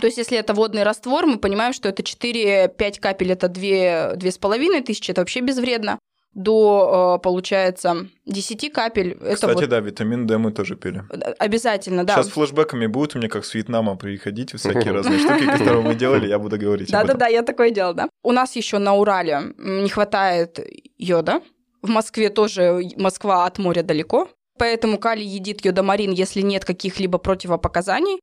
То 0.00 0.06
есть, 0.06 0.16
если 0.16 0.38
это 0.38 0.54
водный 0.54 0.84
раствор, 0.84 1.26
мы 1.26 1.36
понимаем, 1.36 1.74
что 1.74 1.90
это 1.90 2.02
4-5 2.02 2.98
капель, 2.98 3.32
это 3.32 3.48
2, 3.48 4.14
2,5 4.14 4.82
тысячи, 4.84 5.10
это 5.10 5.20
вообще 5.20 5.40
безвредно. 5.40 5.98
До, 6.32 7.16
э, 7.18 7.22
получается, 7.22 8.06
10 8.26 8.70
капель. 8.70 9.12
Это 9.20 9.34
Кстати, 9.34 9.54
вот 9.54 9.68
да, 9.68 9.80
витамин 9.80 10.26
D 10.26 10.38
мы 10.38 10.52
тоже 10.52 10.76
пили. 10.76 11.02
обязательно, 11.38 12.04
да. 12.04 12.14
Сейчас 12.14 12.28
флешбэками 12.28 12.86
будет 12.86 13.16
у 13.16 13.18
меня 13.18 13.28
как 13.28 13.44
с 13.44 13.52
Вьетнама 13.54 13.96
приходить, 13.96 14.54
всякие 14.54 14.92
разные 14.92 15.18
штуки, 15.18 15.44
которые 15.44 15.82
мы 15.82 15.94
делали, 15.96 16.28
я 16.28 16.38
буду 16.38 16.56
говорить. 16.56 16.90
Да-да-да, 16.90 17.26
я 17.26 17.42
такое 17.42 17.70
делал, 17.70 17.94
да. 17.94 18.08
У 18.22 18.32
нас 18.32 18.54
еще 18.54 18.78
на 18.78 18.94
Урале 18.94 19.54
не 19.58 19.88
хватает 19.88 20.60
йода. 20.98 21.40
В 21.82 21.88
Москве 21.88 22.28
тоже 22.28 22.80
Москва 22.96 23.46
от 23.46 23.58
моря 23.58 23.82
далеко. 23.82 24.28
Поэтому 24.58 24.98
калий 24.98 25.26
едит 25.26 25.64
йодомарин, 25.64 26.12
если 26.12 26.42
нет 26.42 26.64
каких-либо 26.64 27.18
противопоказаний. 27.18 28.20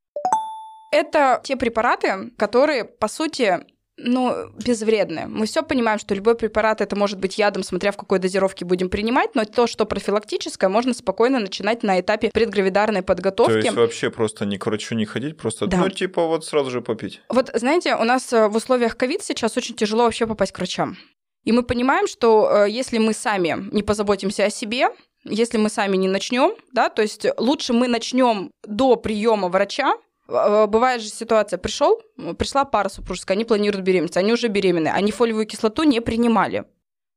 Это 0.91 1.41
те 1.43 1.57
препараты, 1.57 2.31
которые, 2.37 2.85
по 2.85 3.07
сути, 3.07 3.65
ну, 3.97 4.49
безвредны. 4.63 5.27
Мы 5.27 5.45
все 5.45 5.63
понимаем, 5.63 5.99
что 5.99 6.13
любой 6.13 6.35
препарат 6.35 6.81
это 6.81 6.95
может 6.95 7.19
быть 7.19 7.37
ядом, 7.37 7.63
смотря 7.63 7.91
в 7.91 7.97
какой 7.97 8.19
дозировке 8.19 8.63
будем 8.63 8.89
принимать, 8.89 9.33
но 9.35 9.43
то, 9.45 9.67
что 9.67 9.85
профилактическое, 9.85 10.69
можно 10.69 10.93
спокойно 10.93 11.39
начинать 11.39 11.83
на 11.83 11.99
этапе 11.99 12.29
предгравидарной 12.31 13.01
То 13.01 13.07
подготовки. 13.07 13.65
есть 13.65 13.71
вообще 13.75 14.09
просто 14.09 14.45
ни 14.45 14.57
к 14.57 14.65
врачу 14.65 14.95
не 14.95 15.05
ходить, 15.05 15.37
просто, 15.37 15.67
Да. 15.67 15.77
ну, 15.77 15.89
типа 15.89 16.27
вот 16.27 16.45
сразу 16.45 16.69
же 16.69 16.81
попить. 16.81 17.21
Вот 17.29 17.49
знаете, 17.53 17.95
у 17.95 18.03
нас 18.03 18.31
э, 18.33 18.47
в 18.47 18.55
условиях 18.55 18.95
ковид 18.97 19.23
сейчас 19.23 19.57
очень 19.57 19.75
тяжело 19.75 20.03
вообще 20.03 20.27
попасть 20.27 20.51
к 20.51 20.57
врачам. 20.57 20.97
И 21.43 21.51
мы 21.51 21.63
понимаем, 21.63 22.07
что 22.07 22.65
э, 22.65 22.69
если 22.69 22.97
мы 22.99 23.13
сами 23.13 23.67
не 23.71 23.81
позаботимся 23.81 24.45
о 24.45 24.49
себе, 24.49 24.89
если 25.23 25.57
мы 25.57 25.69
сами 25.69 25.97
не 25.97 26.07
начнем, 26.07 26.55
да, 26.71 26.89
то 26.89 27.01
есть 27.01 27.25
лучше 27.37 27.73
мы 27.73 27.87
начнем 27.87 28.51
до 28.65 28.95
приема 28.95 29.49
врача. 29.49 29.95
Бывает 30.27 31.01
же 31.01 31.07
ситуация, 31.07 31.57
пришел, 31.57 32.01
пришла 32.37 32.65
пара 32.65 32.89
супружеская, 32.89 33.37
они 33.37 33.45
планируют 33.45 33.85
беременность, 33.85 34.17
они 34.17 34.33
уже 34.33 34.49
беременны, 34.49 34.89
они 34.89 35.11
фолиевую 35.11 35.45
кислоту 35.45 35.83
не 35.83 36.01
принимали. 36.01 36.65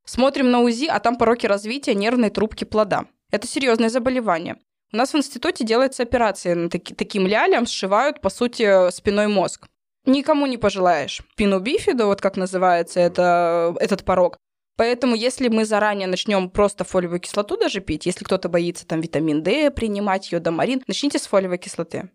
Смотрим 0.04 0.50
на 0.50 0.60
УЗИ, 0.60 0.86
а 0.86 1.00
там 1.00 1.16
пороки 1.16 1.46
развития 1.46 1.94
нервной 1.94 2.30
трубки 2.30 2.64
плода. 2.64 3.06
Это 3.32 3.46
серьезное 3.46 3.88
заболевание. 3.88 4.58
У 4.92 4.96
нас 4.96 5.12
в 5.12 5.16
институте 5.16 5.64
делается 5.64 6.02
операция 6.02 6.54
на 6.54 6.70
таки- 6.70 6.94
таким 6.94 7.26
лялям, 7.26 7.66
сшивают, 7.66 8.20
по 8.20 8.30
сути, 8.30 8.90
спиной 8.90 9.26
мозг. 9.26 9.68
Никому 10.06 10.46
не 10.46 10.56
пожелаешь. 10.56 11.22
Пину 11.36 11.60
бифиду, 11.60 12.06
вот 12.06 12.20
как 12.20 12.36
называется 12.36 13.00
это, 13.00 13.76
этот 13.80 14.04
порог. 14.04 14.36
Поэтому, 14.76 15.14
если 15.14 15.48
мы 15.48 15.64
заранее 15.64 16.08
начнем 16.08 16.48
просто 16.48 16.84
фолиевую 16.84 17.20
кислоту 17.20 17.56
даже 17.56 17.80
пить, 17.80 18.06
если 18.06 18.24
кто-то 18.24 18.48
боится 18.48 18.86
там 18.86 19.00
витамин 19.00 19.42
D 19.42 19.70
принимать, 19.70 20.32
йодомарин, 20.32 20.82
начните 20.86 21.18
с 21.18 21.26
фолиевой 21.26 21.58
кислоты. 21.58 22.10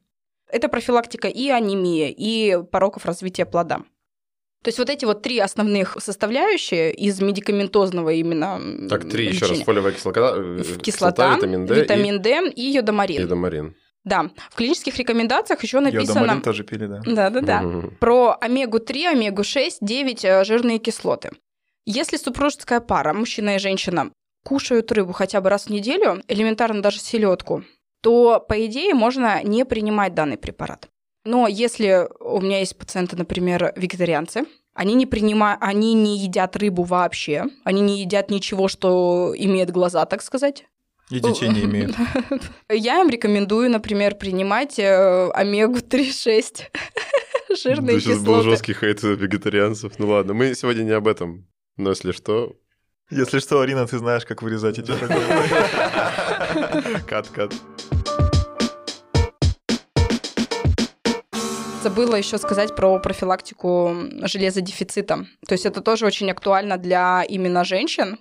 Это 0.56 0.70
профилактика 0.70 1.28
и 1.28 1.50
анемии, 1.50 2.10
и 2.10 2.58
пороков 2.72 3.06
развития 3.06 3.46
плода. 3.46 3.80
То 4.64 4.70
есть 4.70 4.80
вот 4.80 4.90
эти 4.90 5.04
вот 5.04 5.22
три 5.22 5.38
основных 5.40 5.98
составляющие 6.00 6.94
из 6.94 7.20
медикаментозного 7.20 8.14
именно 8.14 8.88
Так, 8.88 9.10
три 9.10 9.26
еще 9.26 9.42
раз. 9.42 9.50
лечения. 9.50 9.66
Фолиевая 9.66 9.92
кислота, 9.92 10.34
э, 10.38 10.64
Кислота, 10.82 11.36
витамин 11.36 11.66
D 11.66 11.76
витамин 11.76 12.22
D 12.22 12.50
и 12.52 12.70
и 12.70 12.72
йодомарин. 12.72 13.22
йодомарин. 13.22 13.76
Да, 14.06 14.32
в 14.50 14.56
клинических 14.56 14.96
рекомендациях 14.98 15.62
еще 15.62 15.82
написано... 15.82 16.20
Йодомарин 16.20 16.42
тоже 16.42 16.64
пили, 16.64 16.86
да. 16.86 17.02
Да-да-да. 17.06 17.90
Про 18.00 18.38
омегу-3, 18.40 19.14
омегу-6, 19.14 19.80
9 19.82 20.24
э, 20.24 20.46
жирные 20.46 20.80
кислоты. 20.80 21.32
Если 21.86 22.16
супружеская 22.16 22.80
пара, 22.80 23.12
мужчина 23.12 23.58
и 23.58 23.60
женщина, 23.60 24.10
кушают 24.46 24.90
рыбу 24.94 25.12
хотя 25.12 25.42
бы 25.42 25.50
раз 25.50 25.66
в 25.66 25.70
неделю, 25.70 26.24
элементарно 26.30 26.82
даже 26.82 27.00
селедку, 27.00 27.66
то, 28.06 28.40
по 28.40 28.64
идее, 28.68 28.94
можно 28.94 29.42
не 29.42 29.66
принимать 29.66 30.14
данный 30.14 30.38
препарат. 30.38 30.90
Но 31.24 31.48
если 31.48 32.08
у 32.20 32.40
меня 32.40 32.60
есть 32.60 32.78
пациенты, 32.78 33.16
например, 33.16 33.74
вегетарианцы, 33.76 34.46
они 34.76 34.94
не 34.94 35.08
принимают, 35.08 35.60
они 35.64 35.96
не 35.96 36.20
едят 36.20 36.56
рыбу 36.56 36.84
вообще, 36.84 37.46
они 37.64 37.82
не 37.82 38.02
едят 38.02 38.30
ничего, 38.30 38.68
что 38.68 39.34
имеет 39.36 39.72
глаза, 39.72 40.06
так 40.06 40.22
сказать. 40.22 40.66
И 41.10 41.20
детей 41.20 41.50
не 41.50 41.62
имеют. 41.66 41.96
Я 42.70 43.02
им 43.02 43.10
рекомендую, 43.10 43.72
например, 43.72 44.14
принимать 44.14 44.78
э, 44.78 45.32
омегу-3,6 45.34 46.62
жирные 47.60 47.96
Да, 47.96 48.02
сейчас 48.02 48.20
был 48.20 48.44
жесткий 48.44 48.76
хейт 48.76 49.02
вегетарианцев. 49.02 49.94
Ну 49.98 50.10
ладно, 50.10 50.36
мы 50.36 50.54
сегодня 50.54 50.84
не 50.84 50.92
об 50.92 51.08
этом. 51.08 51.48
Но 51.76 51.90
если 51.90 52.12
что, 52.12 52.56
Если 53.10 53.40
что, 53.40 53.62
Арина, 53.62 53.88
ты 53.88 53.98
знаешь, 53.98 54.28
как 54.28 54.44
вырезать 54.44 54.78
эти 54.78 54.94
кат-кат. 57.08 57.52
Забыла 61.86 62.16
еще 62.16 62.40
сказать 62.40 62.76
про 62.76 62.98
профилактику 62.98 63.96
железодефицита. 64.24 65.28
То 65.48 65.54
есть 65.54 65.68
это 65.68 65.82
тоже 65.82 66.08
очень 66.08 66.32
актуально 66.32 66.78
для 66.78 67.24
именно 67.30 67.64
женщин. 67.64 68.18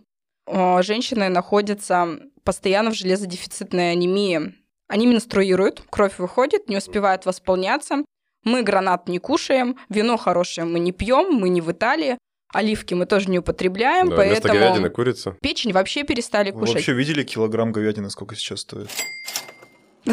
О, 0.47 0.83
Женщины 0.83 1.31
находятся 1.31 2.21
постоянно 2.43 2.91
в 2.91 2.95
железодефицитной 2.95 3.93
анемии. 3.93 4.53
Они 4.87 5.07
менструируют, 5.07 5.83
кровь 5.89 6.19
выходит, 6.19 6.69
не 6.69 6.77
успевает 6.77 7.25
восполняться. 7.25 8.05
Мы 8.45 8.63
гранат 8.63 9.09
не 9.09 9.19
кушаем, 9.19 9.79
вино 9.89 10.19
хорошее 10.19 10.67
мы 10.67 10.79
не 10.79 10.93
пьем, 10.93 11.33
мы 11.33 11.49
не 11.49 11.63
в 11.63 11.73
Италии, 11.73 12.19
оливки 12.53 12.93
мы 12.93 13.07
тоже 13.07 13.31
не 13.31 13.39
употребляем, 13.39 14.11
Да, 14.11 14.17
вместо 14.17 14.43
поэтому 14.43 14.55
говядины 14.61 14.91
курица. 14.91 15.39
печень 15.41 15.73
вообще 15.73 16.03
перестали 16.03 16.51
Вы 16.51 16.61
кушать. 16.61 16.75
вообще 16.75 16.93
видели 16.93 17.23
килограмм 17.23 17.73
говядины, 17.73 18.11
сколько 18.11 18.37
сейчас 18.37 18.61
стоит? 18.61 18.91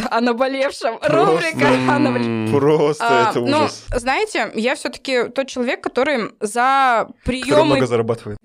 О 0.10 0.21
наболевшем. 0.21 0.98
Рубрика 1.01 1.67
о 1.89 2.00
наболевшем. 2.00 2.50
Просто 2.60 3.03
А, 3.27 3.29
это 3.31 3.39
ну, 3.41 3.57
ужас. 3.65 3.86
знаете, 3.95 4.51
я 4.55 4.75
все-таки 4.75 5.25
тот 5.29 5.48
человек, 5.48 5.81
который 5.81 6.31
за 6.39 7.07
Который 7.24 7.41
приемы... 7.43 7.65
много 7.65 7.86
зарабатывает. 7.88 8.38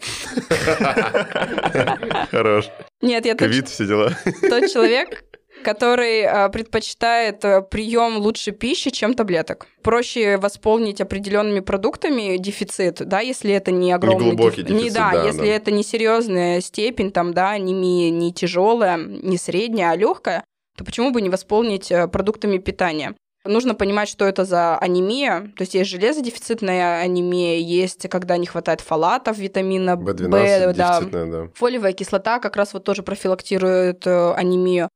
Хорош. 2.31 2.69
Нет, 3.03 3.27
я 3.27 3.35
Ковид, 3.35 3.69
все 3.69 3.87
дела. 3.87 4.13
тот 4.43 4.71
человек, 4.71 5.25
который 5.65 6.25
а, 6.25 6.49
предпочитает 6.49 7.41
прием 7.71 8.19
лучше 8.19 8.53
пищи, 8.53 8.91
чем 8.91 9.15
таблеток. 9.15 9.67
Проще 9.83 10.37
восполнить 10.39 11.01
определенными 11.01 11.61
продуктами 11.61 12.37
дефицит, 12.39 12.97
да, 13.07 13.21
если 13.21 13.53
это 13.53 13.71
не 13.71 13.93
огромный 13.93 14.31
глубокий 14.31 14.63
деф- 14.63 14.71
Не, 14.73 14.79
дефицит, 14.81 14.95
да, 14.95 15.11
да, 15.13 15.25
если 15.27 15.41
да. 15.41 15.47
это 15.47 15.71
не 15.71 15.83
серьезная 15.85 16.61
степень, 16.61 17.11
там, 17.13 17.33
да, 17.35 17.51
анемия 17.53 18.11
не 18.11 18.33
тяжелая, 18.33 18.97
не 18.99 19.39
средняя, 19.39 19.91
а 19.93 19.97
легкая, 19.97 20.45
то 20.77 20.85
почему 20.85 21.11
бы 21.11 21.21
не 21.21 21.31
восполнить 21.31 21.91
э, 21.91 22.07
продуктами 22.09 22.59
питания? 22.59 23.15
Нужно 23.45 23.75
понимать, 23.75 24.09
что 24.09 24.25
это 24.25 24.45
за 24.45 24.77
анемия. 24.77 25.53
То 25.57 25.63
есть 25.63 25.75
есть 25.75 25.91
железодефицитная 25.91 27.01
анемия, 27.01 27.59
есть 27.59 28.09
когда 28.09 28.37
не 28.37 28.47
хватает 28.47 28.81
фолатов, 28.81 29.39
витамина 29.39 29.95
B12 29.95 31.07
В, 31.07 31.11
да, 31.11 31.25
да. 31.25 31.49
Фолиевая 31.55 31.93
кислота 31.93 32.39
как 32.41 32.57
раз 32.57 32.75
вот 32.75 32.85
тоже 32.85 33.03
профилактирует 33.03 34.07
э, 34.07 34.33
анемию. 34.33 34.89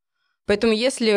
Поэтому 0.47 0.73
если 0.73 1.11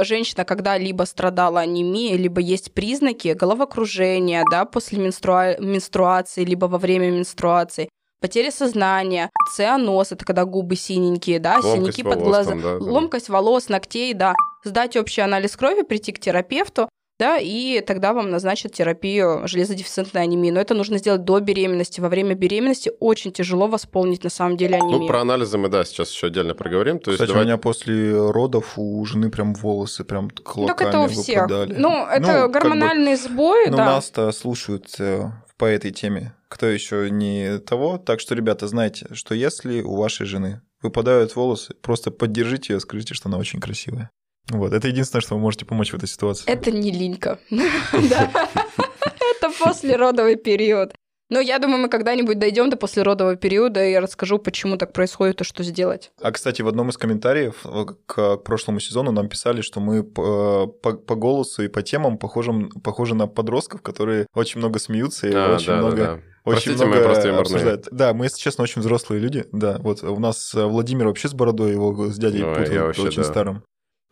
э, 0.00 0.04
женщина 0.04 0.44
когда-либо 0.44 1.02
страдала 1.04 1.60
анемией, 1.60 2.16
либо 2.16 2.40
есть 2.40 2.72
признаки 2.72 3.34
головокружения, 3.34 4.44
да, 4.50 4.64
после 4.64 4.98
менструа- 4.98 5.60
менструации, 5.60 6.44
либо 6.44 6.66
во 6.66 6.78
время 6.78 7.10
менструации, 7.10 7.88
потеря 8.22 8.50
сознания, 8.50 9.30
цианоз, 9.54 10.12
это 10.12 10.24
когда 10.24 10.44
губы 10.46 10.76
синенькие, 10.76 11.38
да, 11.40 11.56
Ломкость 11.62 11.74
синяки 11.74 12.02
под 12.02 12.14
волос 12.20 12.26
глазом, 12.28 12.62
там, 12.62 12.78
да, 12.78 12.84
да. 12.84 12.90
ломкость 12.92 13.28
волос, 13.28 13.68
ногтей, 13.68 14.14
да, 14.14 14.34
сдать 14.64 14.96
общий 14.96 15.20
анализ 15.20 15.56
крови, 15.56 15.82
прийти 15.82 16.12
к 16.12 16.18
терапевту, 16.20 16.88
да, 17.18 17.36
и 17.38 17.80
тогда 17.82 18.14
вам 18.14 18.30
назначат 18.30 18.72
терапию 18.72 19.46
железодефицитной 19.46 20.22
анемии. 20.22 20.50
Но 20.50 20.58
это 20.60 20.74
нужно 20.74 20.98
сделать 20.98 21.24
до 21.24 21.38
беременности. 21.38 22.00
Во 22.00 22.08
время 22.08 22.34
беременности 22.34 22.90
очень 22.98 23.30
тяжело 23.30 23.68
восполнить 23.68 24.24
на 24.24 24.30
самом 24.30 24.56
деле 24.56 24.76
анемию. 24.76 25.00
Ну, 25.02 25.06
про 25.06 25.20
анализы 25.20 25.56
мы, 25.56 25.68
да, 25.68 25.84
сейчас 25.84 26.10
еще 26.10 26.28
отдельно 26.28 26.54
проговорим. 26.54 26.98
То 26.98 27.10
есть 27.12 27.18
Кстати, 27.22 27.28
давай- 27.28 27.44
у 27.44 27.46
меня 27.46 27.58
после 27.58 28.12
родов 28.30 28.72
у 28.76 29.04
жены 29.04 29.30
прям 29.30 29.54
волосы 29.54 30.02
прям 30.02 30.30
клоками 30.30 30.66
Так 30.76 30.80
это 30.88 31.00
у 31.00 31.06
всех. 31.08 31.42
выпадали. 31.42 31.74
Ну, 31.78 32.06
это 32.06 32.26
как 32.26 32.46
бы- 32.46 32.52
гормональный 32.54 33.14
сбой, 33.14 33.66
Ну, 33.68 33.76
да. 33.76 33.84
нас-то 33.84 34.32
слушают 34.32 34.88
э, 34.98 35.30
по 35.62 35.66
этой 35.66 35.92
теме. 35.92 36.34
Кто 36.48 36.66
еще 36.66 37.08
не 37.08 37.60
того. 37.60 37.96
Так 37.96 38.18
что, 38.18 38.34
ребята, 38.34 38.66
знайте, 38.66 39.06
что 39.12 39.32
если 39.32 39.80
у 39.80 39.94
вашей 39.94 40.26
жены 40.26 40.60
выпадают 40.82 41.36
волосы, 41.36 41.74
просто 41.74 42.10
поддержите 42.10 42.72
ее, 42.72 42.80
скажите, 42.80 43.14
что 43.14 43.28
она 43.28 43.38
очень 43.38 43.60
красивая. 43.60 44.10
Вот, 44.50 44.72
это 44.72 44.88
единственное, 44.88 45.20
что 45.20 45.36
вы 45.36 45.40
можете 45.40 45.64
помочь 45.64 45.92
в 45.92 45.94
этой 45.94 46.08
ситуации. 46.08 46.50
Это 46.50 46.72
не 46.72 46.90
линька. 46.90 47.38
Это 47.52 49.52
послеродовый 49.60 50.34
период. 50.34 50.94
Но 51.30 51.40
я 51.40 51.58
думаю, 51.58 51.80
мы 51.80 51.88
когда-нибудь 51.88 52.38
дойдем 52.38 52.68
до 52.68 52.76
послеродового 52.76 53.36
периода, 53.36 53.82
и 53.84 53.92
я 53.92 54.00
расскажу, 54.00 54.38
почему 54.38 54.76
так 54.76 54.92
происходит 54.92 55.40
и 55.40 55.44
что 55.44 55.62
сделать. 55.62 56.12
А, 56.20 56.30
кстати, 56.30 56.60
в 56.62 56.68
одном 56.68 56.90
из 56.90 56.98
комментариев 56.98 57.64
э, 57.64 57.86
к 58.06 58.36
прошлому 58.38 58.80
сезону 58.80 59.12
нам 59.12 59.28
писали, 59.28 59.62
что 59.62 59.80
мы 59.80 60.02
по, 60.04 60.66
по- 60.66 60.92
по 60.96 61.14
голосу 61.14 61.62
и 61.62 61.68
по 61.68 61.82
темам 61.82 62.18
похожим, 62.18 62.68
похожи 62.82 63.14
на 63.14 63.26
подростков, 63.28 63.80
которые 63.82 64.26
очень 64.34 64.58
много 64.58 64.78
смеются 64.78 65.26
и 65.28 65.34
А, 65.34 65.54
очень 65.54 65.66
да, 65.68 65.72
да, 65.74 65.78
много... 65.80 65.96
да. 65.96 66.20
Очень 66.44 66.54
Простите, 66.74 66.84
мы 66.86 66.90
много 66.90 67.04
просто 67.04 67.28
юморные. 67.28 67.40
обсуждают. 67.42 67.88
Да, 67.92 68.12
мы, 68.14 68.24
если 68.26 68.38
честно, 68.40 68.64
очень 68.64 68.80
взрослые 68.80 69.20
люди. 69.20 69.46
Да, 69.52 69.78
вот 69.78 70.02
у 70.02 70.18
нас 70.18 70.52
э, 70.54 70.64
Владимир 70.64 71.06
вообще 71.06 71.28
с 71.28 71.34
бородой, 71.34 71.70
его 71.70 72.08
с 72.10 72.18
дядей 72.18 72.42
Ой, 72.42 72.48
я 72.50 72.54
путают 72.56 72.82
вообще, 72.82 73.02
очень 73.02 73.22
да. 73.22 73.24
старым. 73.24 73.62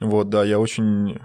Вот, 0.00 0.28
да, 0.30 0.44
я 0.44 0.58
очень... 0.60 1.18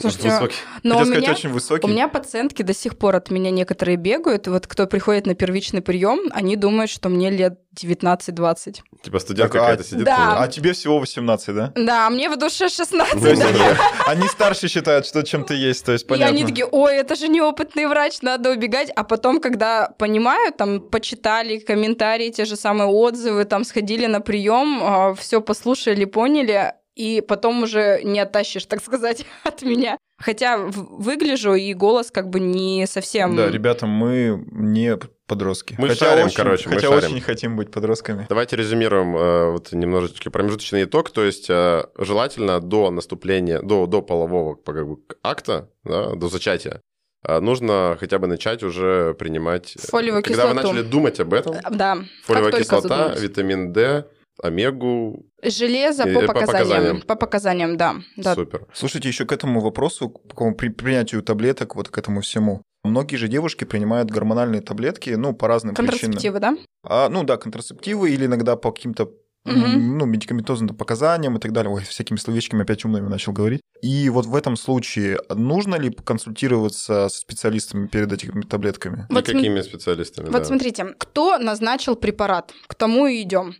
Слушайте, 0.00 0.30
Высокий. 0.30 0.54
но 0.82 0.94
Хотел 0.98 1.02
у 1.02 1.04
сказать, 1.04 1.22
меня, 1.22 1.32
очень 1.32 1.50
высокий. 1.50 1.86
у 1.86 1.88
меня 1.90 2.08
пациентки 2.08 2.62
до 2.62 2.72
сих 2.74 2.96
пор 2.96 3.16
от 3.16 3.30
меня 3.30 3.50
некоторые 3.50 3.96
бегают. 3.96 4.46
Вот 4.48 4.66
кто 4.66 4.86
приходит 4.86 5.26
на 5.26 5.34
первичный 5.34 5.82
прием, 5.82 6.20
они 6.32 6.56
думают, 6.56 6.90
что 6.90 7.08
мне 7.10 7.30
лет 7.30 7.58
19-20. 7.78 8.80
Типа 9.02 9.18
студент 9.18 9.50
Так, 9.52 9.60
а- 9.60 9.64
какая-то 9.64 9.84
сидит. 9.84 10.04
Да. 10.04 10.36
А 10.42 10.48
тебе 10.48 10.72
всего 10.72 10.98
18, 10.98 11.54
да? 11.54 11.72
Да, 11.76 12.06
а 12.06 12.10
мне 12.10 12.28
в 12.30 12.36
душе 12.38 12.68
16. 12.68 13.20
То 13.20 13.28
есть 13.28 13.42
Ну, 13.42 13.48
они, 13.48 13.58
да. 13.58 13.76
они 14.06 14.28
старше 14.28 14.68
считают, 14.68 15.06
что 15.06 15.22
чем 15.22 15.44
ты 15.44 15.54
есть, 15.54 15.84
то 15.84 15.92
есть 15.92 16.04
И 16.04 16.08
понятно. 16.08 16.34
они 16.34 16.44
такие, 16.44 16.66
ой, 16.66 16.96
это 16.96 17.14
же 17.14 17.28
неопытный 17.28 17.86
врач, 17.86 18.22
надо 18.22 18.50
убегать. 18.50 18.90
А 18.96 19.04
потом, 19.04 19.40
когда 19.40 19.88
понимают, 19.98 20.56
там, 20.56 20.80
почитали 20.80 21.58
комментарии, 21.58 22.30
те 22.30 22.44
же 22.44 22.56
самые 22.56 22.88
отзывы, 22.88 23.44
там, 23.44 23.64
сходили 23.64 24.06
на 24.06 24.20
прием, 24.20 25.14
все 25.16 25.40
послушали, 25.40 26.04
поняли, 26.04 26.74
и 26.94 27.20
потом 27.20 27.62
уже 27.62 28.00
не 28.04 28.20
оттащишь, 28.20 28.66
так 28.66 28.82
сказать, 28.82 29.24
от 29.44 29.62
меня. 29.62 29.96
Хотя 30.18 30.56
выгляжу, 30.58 31.54
и 31.54 31.74
голос 31.74 32.10
как 32.12 32.28
бы 32.28 32.38
не 32.38 32.86
совсем... 32.86 33.34
Да, 33.34 33.50
ребята, 33.50 33.86
мы 33.86 34.44
не 34.52 34.96
подростки. 35.26 35.74
Мы 35.78 35.88
хотя 35.88 36.06
шарим, 36.10 36.26
очень, 36.26 36.36
короче, 36.36 36.68
мы 36.68 36.74
Хотя 36.76 36.88
шарим. 36.88 37.04
очень 37.14 37.20
хотим 37.20 37.56
быть 37.56 37.70
подростками. 37.72 38.26
Давайте 38.28 38.54
резюмируем 38.56 39.16
э, 39.16 39.50
вот 39.50 39.72
немножечко 39.72 40.30
промежуточный 40.30 40.84
итог. 40.84 41.10
То 41.10 41.24
есть 41.24 41.50
э, 41.50 41.84
желательно 41.98 42.60
до 42.60 42.90
наступления, 42.90 43.60
до, 43.62 43.86
до 43.86 44.00
полового 44.02 44.54
как 44.54 44.86
бы, 44.86 44.98
акта, 45.24 45.70
да, 45.82 46.10
до 46.14 46.28
зачатия, 46.28 46.80
э, 47.26 47.40
нужно 47.40 47.96
хотя 47.98 48.18
бы 48.20 48.28
начать 48.28 48.62
уже 48.62 49.14
принимать... 49.14 49.74
э, 49.76 49.88
Фолиевую 49.90 50.22
Когда 50.22 50.46
вы 50.46 50.52
кислоту. 50.54 50.68
начали 50.74 50.88
думать 50.88 51.18
об 51.18 51.32
этом, 51.34 51.56
Да, 51.70 51.98
фолиевая 52.24 52.52
кислота, 52.52 52.88
задумались. 52.88 53.20
витамин 53.22 53.72
D, 53.72 54.06
омегу, 54.42 55.26
Железо 55.42 56.04
И- 56.08 56.14
по 56.14 56.20
по 56.20 56.26
показаниям. 56.28 56.68
показаниям. 56.68 57.00
По 57.02 57.14
показаниям, 57.16 57.76
да. 57.76 57.96
да. 58.16 58.34
супер. 58.34 58.66
Слушайте, 58.72 59.08
еще 59.08 59.24
к 59.24 59.32
этому 59.32 59.60
вопросу, 59.60 60.08
к 60.10 60.28
такому 60.28 60.54
при- 60.54 60.68
принятию 60.68 61.22
таблеток, 61.22 61.74
вот 61.76 61.88
к 61.88 61.98
этому 61.98 62.20
всему. 62.20 62.62
Многие 62.84 63.16
же 63.16 63.28
девушки 63.28 63.64
принимают 63.64 64.10
гормональные 64.10 64.60
таблетки, 64.60 65.10
ну, 65.10 65.32
по 65.32 65.46
разным 65.48 65.74
причинам. 65.74 65.98
Контрацептивы, 65.98 66.38
да? 66.40 66.56
А, 66.84 67.08
ну 67.08 67.22
да, 67.24 67.36
контрацептивы 67.36 68.10
или 68.10 68.26
иногда 68.26 68.56
по 68.56 68.72
каким-то 68.72 69.10
м, 69.44 69.98
ну, 69.98 70.06
медикаментозным 70.06 70.76
показаниям 70.76 71.36
и 71.36 71.40
так 71.40 71.50
далее. 71.50 71.72
Ой, 71.72 71.82
всякими 71.82 72.16
словечками 72.16 72.62
опять 72.62 72.84
умными 72.84 73.08
начал 73.08 73.32
говорить. 73.32 73.60
И 73.82 74.08
вот 74.08 74.24
в 74.26 74.36
этом 74.36 74.54
случае 74.56 75.18
нужно 75.34 75.74
ли 75.74 75.90
консультироваться 75.90 77.08
с 77.08 77.14
специалистами 77.18 77.88
перед 77.88 78.12
этими 78.12 78.42
таблетками? 78.42 79.06
И 79.10 79.12
Вот 79.12 79.26
см- 79.26 79.38
какими 79.40 79.60
специалистами? 79.62 80.26
Вот 80.26 80.32
да. 80.38 80.44
смотрите, 80.44 80.84
кто 80.96 81.38
назначил 81.38 81.96
препарат, 81.96 82.52
к 82.68 82.74
тому 82.76 83.06
и 83.06 83.22
идем. 83.22 83.54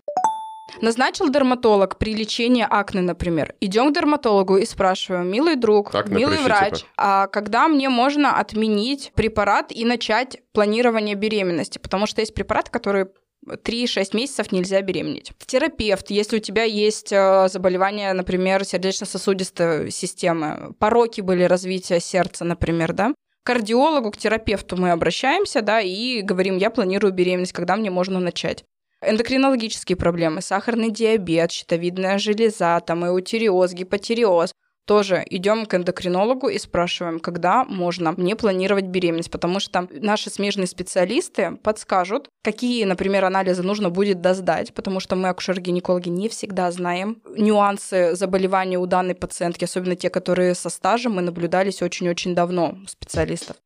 Назначил 0.80 1.28
дерматолог 1.28 1.98
при 1.98 2.14
лечении 2.14 2.66
акне, 2.68 3.02
например. 3.02 3.54
Идем 3.60 3.90
к 3.90 3.94
дерматологу 3.94 4.56
и 4.56 4.64
спрашиваем, 4.64 5.30
милый 5.30 5.56
друг, 5.56 5.94
Акне, 5.94 6.16
милый 6.16 6.38
врач, 6.38 6.80
типа. 6.80 6.90
а 6.96 7.26
когда 7.26 7.68
мне 7.68 7.88
можно 7.88 8.38
отменить 8.38 9.12
препарат 9.14 9.70
и 9.70 9.84
начать 9.84 10.38
планирование 10.52 11.14
беременности? 11.14 11.78
Потому 11.78 12.06
что 12.06 12.20
есть 12.20 12.34
препараты, 12.34 12.70
которые 12.70 13.08
3-6 13.46 14.16
месяцев 14.16 14.52
нельзя 14.52 14.80
беременеть. 14.82 15.32
Терапевт, 15.46 16.10
если 16.10 16.36
у 16.36 16.40
тебя 16.40 16.62
есть 16.64 17.12
э, 17.12 17.48
заболевание, 17.48 18.12
например, 18.12 18.64
сердечно-сосудистой 18.64 19.90
системы, 19.90 20.74
пороки 20.78 21.20
были 21.20 21.42
развития 21.44 22.00
сердца, 22.00 22.44
например, 22.44 22.92
да, 22.92 23.12
к 23.42 23.46
кардиологу, 23.46 24.12
к 24.12 24.16
терапевту 24.16 24.76
мы 24.76 24.92
обращаемся, 24.92 25.62
да, 25.62 25.80
и 25.80 26.22
говорим, 26.22 26.58
я 26.58 26.70
планирую 26.70 27.12
беременность, 27.12 27.52
когда 27.52 27.74
мне 27.74 27.90
можно 27.90 28.20
начать. 28.20 28.64
Эндокринологические 29.04 29.96
проблемы, 29.96 30.42
сахарный 30.42 30.90
диабет, 30.90 31.50
щитовидная 31.50 32.18
железа, 32.18 32.80
там 32.86 33.04
эутериоз, 33.04 33.72
гипотериоз. 33.72 34.52
Тоже 34.86 35.24
идем 35.28 35.66
к 35.66 35.74
эндокринологу 35.74 36.48
и 36.48 36.58
спрашиваем, 36.58 37.18
когда 37.18 37.64
можно 37.64 38.12
мне 38.12 38.36
планировать 38.36 38.86
беременность, 38.86 39.30
потому 39.30 39.58
что 39.58 39.88
наши 39.90 40.30
смежные 40.30 40.66
специалисты 40.68 41.56
подскажут, 41.62 42.28
какие, 42.44 42.84
например, 42.84 43.24
анализы 43.24 43.62
нужно 43.62 43.90
будет 43.90 44.20
досдать, 44.20 44.72
потому 44.72 45.00
что 45.00 45.16
мы, 45.16 45.28
акушеры-гинекологи, 45.28 46.08
не 46.08 46.28
всегда 46.28 46.70
знаем 46.70 47.22
нюансы 47.36 48.14
заболевания 48.14 48.78
у 48.78 48.86
данной 48.86 49.14
пациентки, 49.14 49.64
особенно 49.64 49.96
те, 49.96 50.10
которые 50.10 50.54
со 50.54 50.68
стажем 50.68 51.18
и 51.18 51.22
наблюдались 51.22 51.82
очень-очень 51.82 52.34
давно 52.34 52.76
у 52.84 52.88
специалистов. 52.88 53.56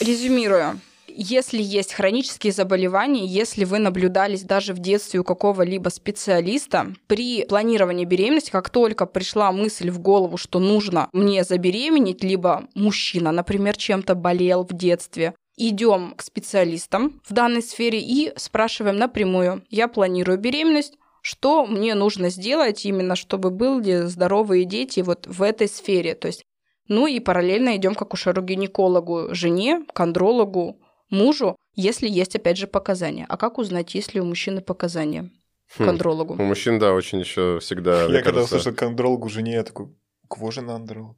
Резюмируя, 0.00 0.78
если 1.16 1.62
есть 1.62 1.92
хронические 1.92 2.52
заболевания, 2.52 3.24
если 3.24 3.64
вы 3.64 3.78
наблюдались 3.78 4.42
даже 4.42 4.74
в 4.74 4.78
детстве 4.78 5.20
у 5.20 5.24
какого-либо 5.24 5.88
специалиста, 5.88 6.94
при 7.06 7.44
планировании 7.44 8.04
беременности, 8.04 8.50
как 8.50 8.70
только 8.70 9.06
пришла 9.06 9.52
мысль 9.52 9.90
в 9.90 10.00
голову, 10.00 10.36
что 10.36 10.58
нужно 10.58 11.08
мне 11.12 11.44
забеременеть, 11.44 12.24
либо 12.24 12.64
мужчина, 12.74 13.32
например, 13.32 13.76
чем-то 13.76 14.14
болел 14.14 14.64
в 14.64 14.72
детстве, 14.72 15.34
идем 15.56 16.14
к 16.16 16.22
специалистам 16.22 17.20
в 17.24 17.32
данной 17.32 17.62
сфере 17.62 18.00
и 18.00 18.32
спрашиваем 18.36 18.96
напрямую, 18.96 19.64
я 19.70 19.88
планирую 19.88 20.38
беременность, 20.38 20.94
что 21.22 21.64
мне 21.64 21.94
нужно 21.94 22.28
сделать 22.28 22.84
именно, 22.84 23.16
чтобы 23.16 23.50
были 23.50 24.02
здоровые 24.02 24.64
дети 24.64 25.00
вот 25.00 25.26
в 25.26 25.42
этой 25.42 25.68
сфере. 25.68 26.14
То 26.14 26.26
есть 26.26 26.44
ну 26.86 27.06
и 27.06 27.18
параллельно 27.18 27.76
идем 27.76 27.94
к 27.94 28.02
акушеру-гинекологу, 28.02 29.34
жене, 29.34 29.84
к 29.92 30.00
андрологу, 30.00 30.80
мужу, 31.10 31.56
если 31.74 32.08
есть, 32.08 32.36
опять 32.36 32.56
же, 32.56 32.66
показания. 32.66 33.26
А 33.28 33.36
как 33.36 33.58
узнать, 33.58 33.94
есть 33.94 34.14
ли 34.14 34.20
у 34.20 34.24
мужчины 34.24 34.60
показания 34.60 35.30
к 35.76 35.80
Хм. 35.80 35.98
У 36.38 36.44
мужчин, 36.44 36.78
да, 36.78 36.92
очень 36.92 37.20
еще 37.20 37.58
всегда, 37.60 38.02
Я 38.02 38.22
когда 38.22 38.40
кажется... 38.40 38.56
услышал 38.56 38.74
к 38.74 38.82
андрологу 38.82 39.28
жене, 39.28 39.54
я 39.54 39.64
такой, 39.64 39.88
кого 40.28 40.50
же 40.50 40.62
на 40.62 40.76
андролог? 40.76 41.16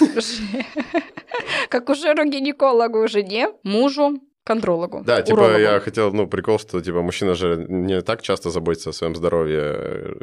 К 1.68 1.74
акушеру-гинекологу, 1.74 3.08
жене, 3.08 3.50
мужу, 3.62 4.20
к 4.44 4.50
андрологу. 4.50 5.02
Да, 5.04 5.22
типа 5.22 5.36
урологу. 5.36 5.58
я 5.58 5.80
хотел, 5.80 6.12
ну, 6.12 6.26
прикол, 6.26 6.58
что 6.58 6.80
типа 6.80 7.02
мужчина 7.02 7.34
же 7.34 7.66
не 7.68 8.00
так 8.00 8.22
часто 8.22 8.50
заботится 8.50 8.90
о 8.90 8.92
своем 8.92 9.14
здоровье, 9.14 9.60
э, 9.62 10.14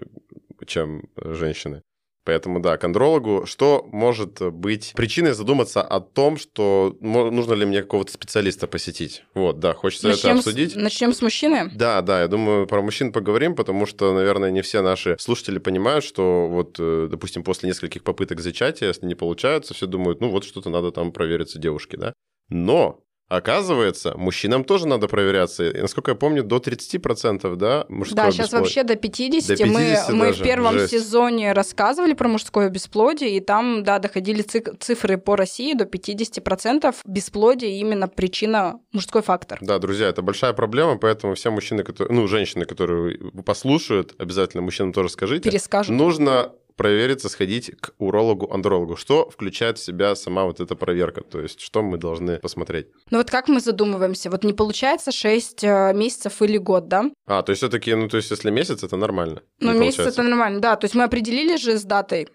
чем 0.66 1.04
женщины. 1.16 1.82
Поэтому, 2.26 2.60
да, 2.60 2.78
к 2.78 2.84
андрологу. 2.84 3.46
Что 3.46 3.88
может 3.92 4.42
быть 4.52 4.94
причиной 4.96 5.34
задуматься 5.34 5.82
о 5.82 6.00
том, 6.02 6.38
что 6.38 6.98
нужно 7.00 7.54
ли 7.54 7.66
мне 7.66 7.82
какого-то 7.82 8.12
специалиста 8.12 8.68
посетить? 8.68 9.24
Вот, 9.36 9.60
да, 9.60 9.74
хочется 9.74 10.10
это 10.10 10.18
Начнем 10.18 10.38
с, 10.38 10.40
обсудить. 10.40 10.76
начнем 10.76 11.14
с 11.14 11.22
мужчины. 11.22 11.72
Да, 11.76 12.02
да, 12.02 12.22
я 12.22 12.28
думаю, 12.28 12.66
про 12.66 12.82
мужчин 12.82 13.12
поговорим, 13.12 13.56
потому 13.56 13.86
что, 13.86 14.14
наверное, 14.14 14.50
не 14.50 14.64
все 14.64 14.82
наши 14.82 15.16
слушатели 15.20 15.60
понимают, 15.60 16.04
что 16.04 16.48
вот, 16.48 16.78
э, 16.80 17.08
допустим, 17.12 17.44
после 17.44 17.70
нескольких 17.70 18.04
попыток 18.04 18.42
зачатия, 18.42 18.88
если 18.88 19.06
не 19.06 19.16
получаются, 19.16 19.76
все 19.76 19.86
думают, 19.86 20.20
ну 20.20 20.30
вот 20.30 20.44
что-то 20.46 20.70
надо 20.70 20.92
там 20.92 21.12
провериться 21.12 21.60
девушке, 21.60 21.98
да? 21.98 22.14
Но 22.50 23.05
Оказывается, 23.28 24.14
мужчинам 24.18 24.64
тоже 24.64 24.88
надо 24.88 25.08
проверяться. 25.08 25.68
И, 25.68 25.82
насколько 25.82 26.12
я 26.12 26.16
помню, 26.16 26.44
до 26.44 26.58
30%, 26.58 27.56
да, 27.56 27.86
мужское 27.90 28.16
Да, 28.26 28.32
сейчас 28.32 28.48
бесплодие? 28.48 28.62
вообще 28.62 28.84
до 28.84 28.96
50. 28.96 29.48
До 29.48 29.64
50 29.64 30.10
мы, 30.10 30.16
мы 30.16 30.26
даже, 30.28 30.44
в 30.44 30.46
первом 30.46 30.74
жесть. 30.74 30.92
сезоне 30.92 31.54
рассказывали 31.54 32.14
про 32.14 32.28
мужское 32.28 32.70
бесплодие, 32.70 33.36
и 33.36 33.40
там, 33.40 33.84
да, 33.84 33.98
доходили 33.98 34.44
цифры 34.44 35.18
по 35.18 35.36
России 35.36 35.74
до 35.74 35.86
50% 35.86 36.96
бесплодия 37.06 37.70
именно 37.70 38.08
причина 38.08 38.80
мужской 38.92 39.24
фактор. 39.24 39.58
Да, 39.62 39.80
друзья, 39.80 40.08
это 40.08 40.22
большая 40.22 40.54
проблема, 40.54 40.98
поэтому 40.98 41.34
все 41.34 41.50
мужчины, 41.50 41.84
которые, 41.84 42.16
ну, 42.16 42.28
женщины, 42.28 42.66
которые 42.66 43.18
послушают, 43.44 44.14
обязательно 44.20 44.62
мужчинам 44.62 44.94
тоже 44.94 45.10
скажите. 45.10 45.50
Перескажут. 45.50 45.96
Нужно 45.96 46.52
провериться, 46.76 47.30
сходить 47.30 47.72
к 47.80 47.94
урологу-андрологу. 47.98 48.96
Что 48.96 49.30
включает 49.30 49.78
в 49.78 49.84
себя 49.84 50.16
сама 50.16 50.46
вот 50.46 50.60
эта 50.60 50.76
проверка? 50.76 51.22
То 51.22 51.42
есть, 51.42 51.60
что 51.62 51.82
мы 51.82 51.98
должны 51.98 52.38
посмотреть? 52.40 52.88
Ну 53.12 53.18
вот 53.20 53.30
как 53.30 53.48
мы 53.48 53.60
задумываемся? 53.60 54.30
Вот 54.30 54.44
не 54.44 54.54
получается 54.54 55.12
6 55.12 55.64
месяцев 55.64 56.42
или 56.42 56.58
год, 56.58 56.88
да? 56.88 57.06
А, 57.28 57.42
то 57.42 57.52
есть 57.52 57.62
все-таки, 57.62 57.94
ну, 57.96 58.08
то 58.08 58.18
есть, 58.18 58.32
если 58.32 58.52
месяц, 58.52 58.84
это 58.84 58.98
нормально. 58.98 59.42
Ну, 59.60 59.72
не 59.74 59.80
месяц 59.80 59.98
получается? 59.98 60.22
это 60.22 60.30
нормально, 60.30 60.60
да. 60.60 60.76
То 60.76 60.86
есть 60.86 60.96
мы 60.96 61.04
определили 61.04 61.58
же 61.58 61.78
с 61.78 61.84
датой, 61.84 62.28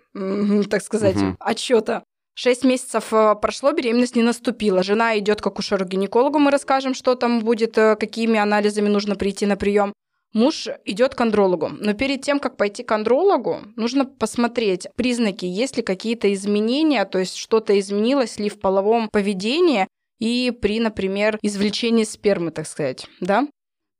так 0.70 0.83
сказать, 0.83 1.16
Мгм. 1.16 1.37
отчета. 1.40 2.03
Шесть 2.35 2.64
месяцев 2.64 3.12
э, 3.12 3.35
прошло, 3.35 3.72
беременность 3.72 4.16
не 4.16 4.22
наступила. 4.22 4.83
Жена 4.83 5.18
идет 5.18 5.42
к 5.42 5.46
акушеру-гинекологу, 5.46 6.38
мы 6.38 6.50
расскажем, 6.50 6.94
что 6.94 7.14
там 7.14 7.40
будет, 7.40 7.76
э, 7.76 7.96
какими 7.96 8.38
анализами 8.38 8.88
нужно 8.88 9.14
прийти 9.16 9.44
на 9.46 9.57
прием. 9.57 9.92
Муж 10.32 10.68
идет 10.84 11.14
к 11.14 11.20
андрологу. 11.20 11.68
Но 11.68 11.92
перед 11.94 12.22
тем, 12.22 12.38
как 12.38 12.56
пойти 12.56 12.82
к 12.84 12.92
андрологу, 12.92 13.62
нужно 13.76 14.04
посмотреть 14.04 14.86
признаки, 14.94 15.44
есть 15.44 15.76
ли 15.76 15.82
какие-то 15.82 16.32
изменения, 16.32 17.04
то 17.04 17.18
есть 17.18 17.36
что-то 17.36 17.78
изменилось 17.78 18.38
ли 18.38 18.48
в 18.48 18.60
половом 18.60 19.08
поведении 19.08 19.88
и 20.20 20.52
при, 20.52 20.78
например, 20.78 21.38
извлечении 21.42 22.04
спермы, 22.04 22.52
так 22.52 22.66
сказать, 22.66 23.06
да? 23.20 23.48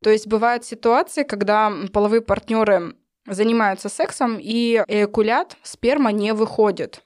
То 0.03 0.11
есть 0.11 0.27
бывают 0.27 0.65
ситуации, 0.65 1.25
когда 1.25 1.73
половые 1.93 2.21
партнеры 2.23 2.95
занимаются 3.27 3.89
сексом, 3.89 4.39
и 4.41 4.83
эякулят, 4.87 5.57
сперма 5.63 6.13
не 6.13 6.33
выходит. 6.33 7.03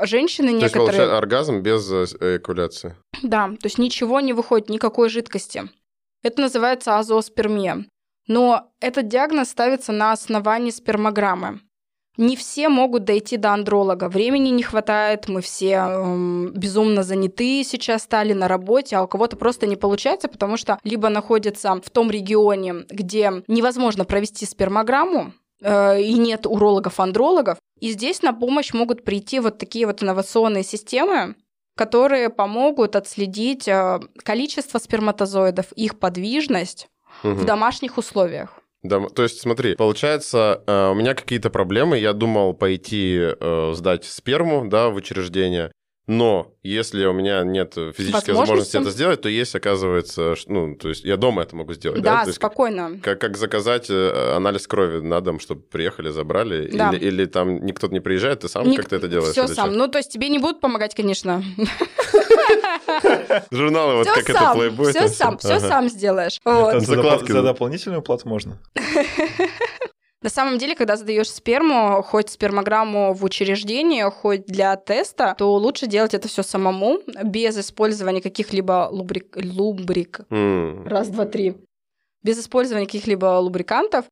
Женщины 0.00 0.48
То 0.48 0.52
есть, 0.52 0.62
некоторые... 0.62 0.86
получается, 0.86 1.18
оргазм 1.18 1.60
без 1.60 1.90
э, 1.90 2.04
эякуляции. 2.20 2.96
Да, 3.22 3.48
то 3.48 3.66
есть 3.66 3.78
ничего 3.78 4.20
не 4.20 4.32
выходит, 4.32 4.68
никакой 4.68 5.08
жидкости. 5.08 5.68
Это 6.22 6.40
называется 6.40 6.98
азооспермия. 6.98 7.84
Но 8.28 8.70
этот 8.80 9.08
диагноз 9.08 9.48
ставится 9.48 9.90
на 9.90 10.12
основании 10.12 10.70
спермограммы. 10.70 11.60
Не 12.18 12.36
все 12.36 12.68
могут 12.68 13.04
дойти 13.04 13.36
до 13.36 13.52
андролога. 13.52 14.08
Времени 14.08 14.48
не 14.48 14.64
хватает, 14.64 15.28
мы 15.28 15.40
все 15.40 15.74
эм, 15.74 16.52
безумно 16.52 17.04
заняты 17.04 17.62
сейчас 17.62 18.02
стали 18.02 18.32
на 18.32 18.48
работе, 18.48 18.96
а 18.96 19.04
у 19.04 19.08
кого-то 19.08 19.36
просто 19.36 19.68
не 19.68 19.76
получается, 19.76 20.26
потому 20.26 20.56
что 20.56 20.78
либо 20.82 21.08
находится 21.10 21.80
в 21.80 21.90
том 21.90 22.10
регионе, 22.10 22.84
где 22.90 23.44
невозможно 23.46 24.04
провести 24.04 24.46
спермограмму, 24.46 25.32
э, 25.62 26.02
и 26.02 26.14
нет 26.14 26.44
урологов-андрологов. 26.44 27.58
И 27.78 27.92
здесь 27.92 28.20
на 28.22 28.32
помощь 28.32 28.72
могут 28.74 29.04
прийти 29.04 29.38
вот 29.38 29.58
такие 29.58 29.86
вот 29.86 30.02
инновационные 30.02 30.64
системы, 30.64 31.36
которые 31.76 32.30
помогут 32.30 32.96
отследить 32.96 33.68
э, 33.68 34.00
количество 34.24 34.80
сперматозоидов, 34.80 35.70
их 35.74 36.00
подвижность 36.00 36.88
угу. 37.22 37.34
в 37.34 37.44
домашних 37.44 37.98
условиях. 37.98 38.50
Да, 38.82 39.00
то 39.08 39.24
есть 39.24 39.40
смотри, 39.40 39.74
получается, 39.74 40.62
э, 40.66 40.90
у 40.90 40.94
меня 40.94 41.14
какие-то 41.14 41.50
проблемы, 41.50 41.98
я 41.98 42.12
думал 42.12 42.54
пойти 42.54 43.18
э, 43.20 43.72
сдать 43.74 44.04
сперму, 44.04 44.68
да, 44.68 44.88
в 44.88 44.94
учреждение, 44.94 45.72
но 46.08 46.54
если 46.62 47.04
у 47.04 47.12
меня 47.12 47.42
нет 47.44 47.74
физической 47.74 48.30
возможности 48.30 48.78
это 48.78 48.90
сделать, 48.90 49.20
то 49.20 49.28
есть, 49.28 49.54
оказывается, 49.54 50.34
ну, 50.46 50.74
то 50.74 50.88
есть 50.88 51.04
я 51.04 51.18
дома 51.18 51.42
это 51.42 51.54
могу 51.54 51.74
сделать. 51.74 52.00
Да, 52.00 52.20
да? 52.20 52.24
То 52.24 52.32
спокойно. 52.32 52.92
Есть, 52.92 53.02
как, 53.02 53.20
как 53.20 53.36
заказать 53.36 53.90
э, 53.90 54.34
анализ 54.34 54.66
крови 54.66 55.00
на 55.00 55.20
дом, 55.20 55.38
чтобы 55.38 55.60
приехали, 55.60 56.08
забрали, 56.08 56.70
да. 56.70 56.92
или, 56.92 57.04
или 57.04 57.24
там 57.26 57.64
никто 57.64 57.88
не 57.88 58.00
приезжает, 58.00 58.40
ты 58.40 58.48
сам 58.48 58.66
Ник... 58.66 58.80
как-то 58.80 58.96
это 58.96 59.06
делаешь? 59.06 59.32
Все 59.32 59.48
сам. 59.48 59.68
Что? 59.68 59.78
Ну, 59.78 59.88
то 59.88 59.98
есть 59.98 60.10
тебе 60.10 60.30
не 60.30 60.38
будут 60.38 60.60
помогать, 60.60 60.94
конечно. 60.94 61.44
Журналы, 63.50 63.96
вот 63.96 64.06
как 64.06 64.28
это 64.28 64.52
Playboy. 64.54 64.90
Все 64.90 65.08
сам, 65.08 65.38
все 65.38 65.60
сам 65.60 65.88
сделаешь. 65.88 66.40
За 66.44 67.42
дополнительную 67.42 68.02
плату 68.02 68.28
можно. 68.28 68.58
На 70.20 70.30
самом 70.30 70.58
деле, 70.58 70.74
когда 70.74 70.96
сдаешь 70.96 71.30
сперму, 71.30 72.02
хоть 72.02 72.30
спермограмму 72.30 73.12
в 73.12 73.22
учреждении, 73.22 74.02
хоть 74.02 74.46
для 74.46 74.74
теста, 74.74 75.36
то 75.38 75.54
лучше 75.54 75.86
делать 75.86 76.12
это 76.12 76.26
все 76.26 76.42
самому, 76.42 76.98
без 77.22 77.56
использования 77.56 78.20
каких-либо 78.20 78.88
лубрик... 78.90 79.36
лубрик... 79.36 80.20
Mm. 80.30 80.88
Раз, 80.88 81.08
два, 81.10 81.24
три. 81.24 81.54
Без 82.24 82.40
использования 82.40 82.86
каких-либо 82.86 83.38
лубрикантов. 83.38 84.06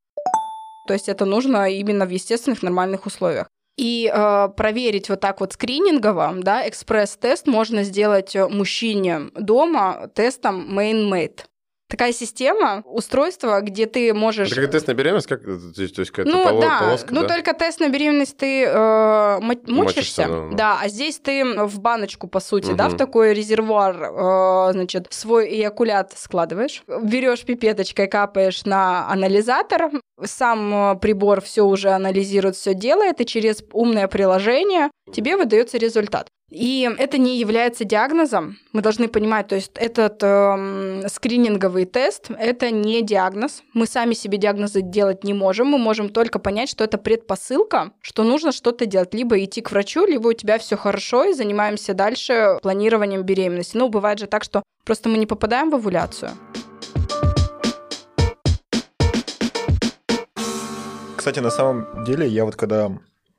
То 0.86 0.94
есть 0.94 1.08
это 1.08 1.24
нужно 1.24 1.68
именно 1.68 2.06
в 2.06 2.10
естественных 2.10 2.62
нормальных 2.62 3.06
условиях. 3.06 3.48
И 3.76 4.10
э, 4.12 4.48
проверить 4.56 5.08
вот 5.10 5.20
так 5.20 5.40
вот 5.40 5.52
скринингово, 5.52 6.34
да, 6.38 6.66
экспресс-тест 6.66 7.46
можно 7.46 7.82
сделать 7.84 8.34
мужчине 8.34 9.30
дома 9.34 10.10
тестом 10.14 10.78
MainMate 10.78 11.40
такая 11.88 12.12
система, 12.12 12.82
устройство, 12.84 13.60
где 13.60 13.86
ты 13.86 14.12
можешь... 14.12 14.50
Это 14.50 14.62
как 14.62 14.70
тест 14.72 14.86
на 14.88 14.94
беременность? 14.94 15.26
Как, 15.26 15.42
то 15.42 15.50
есть, 15.50 15.94
то 15.94 16.00
есть 16.00 16.12
ну, 16.18 16.44
поло, 16.44 16.60
да. 16.60 16.80
полоска, 16.80 17.14
ну, 17.14 17.22
да? 17.22 17.28
только 17.28 17.54
тест 17.54 17.80
на 17.80 17.88
беременность 17.88 18.36
ты 18.36 18.64
э, 18.64 19.38
мочишься, 19.40 19.72
Мочишься, 19.72 20.26
да, 20.26 20.56
да, 20.56 20.78
а 20.82 20.88
здесь 20.88 21.18
ты 21.18 21.44
в 21.44 21.80
баночку, 21.80 22.26
по 22.28 22.40
сути, 22.40 22.68
угу. 22.68 22.76
да, 22.76 22.88
в 22.88 22.96
такой 22.96 23.34
резервуар, 23.34 23.96
э, 23.96 24.72
значит, 24.72 25.06
свой 25.10 25.48
эякулят 25.48 26.12
складываешь, 26.16 26.82
берешь 27.02 27.44
пипеточкой, 27.44 28.08
капаешь 28.08 28.64
на 28.64 29.08
анализатор, 29.08 29.90
сам 30.24 30.92
э, 30.92 30.98
прибор 30.98 31.40
все 31.40 31.62
уже 31.62 31.90
анализирует, 31.90 32.56
все 32.56 32.74
делает, 32.74 33.20
и 33.20 33.26
через 33.26 33.62
умное 33.72 34.08
приложение 34.08 34.90
тебе 35.12 35.36
выдается 35.36 35.78
результат. 35.78 36.28
И 36.48 36.88
это 36.98 37.18
не 37.18 37.38
является 37.38 37.84
диагнозом. 37.84 38.56
Мы 38.72 38.80
должны 38.80 39.08
понимать, 39.08 39.48
то 39.48 39.56
есть 39.56 39.72
этот 39.74 40.22
э, 40.22 41.08
скрининговый 41.08 41.86
тест 41.86 42.30
это 42.30 42.70
не 42.70 43.02
диагноз. 43.02 43.64
Мы 43.74 43.86
сами 43.86 44.14
себе 44.14 44.38
диагнозы 44.38 44.80
делать 44.80 45.24
не 45.24 45.34
можем. 45.34 45.66
Мы 45.66 45.78
можем 45.78 46.08
только 46.08 46.38
понять, 46.38 46.68
что 46.68 46.84
это 46.84 46.98
предпосылка, 46.98 47.90
что 48.00 48.22
нужно 48.22 48.52
что-то 48.52 48.86
делать. 48.86 49.12
Либо 49.12 49.42
идти 49.42 49.60
к 49.60 49.72
врачу, 49.72 50.06
либо 50.06 50.28
у 50.28 50.32
тебя 50.34 50.58
все 50.58 50.76
хорошо, 50.76 51.24
и 51.24 51.32
занимаемся 51.32 51.94
дальше 51.94 52.58
планированием 52.62 53.22
беременности. 53.22 53.76
Ну, 53.76 53.88
бывает 53.88 54.20
же 54.20 54.28
так, 54.28 54.44
что 54.44 54.62
просто 54.84 55.08
мы 55.08 55.18
не 55.18 55.26
попадаем 55.26 55.70
в 55.70 55.74
овуляцию. 55.74 56.30
Кстати, 61.16 61.40
на 61.40 61.50
самом 61.50 62.04
деле, 62.04 62.28
я 62.28 62.44
вот 62.44 62.54
когда 62.54 62.92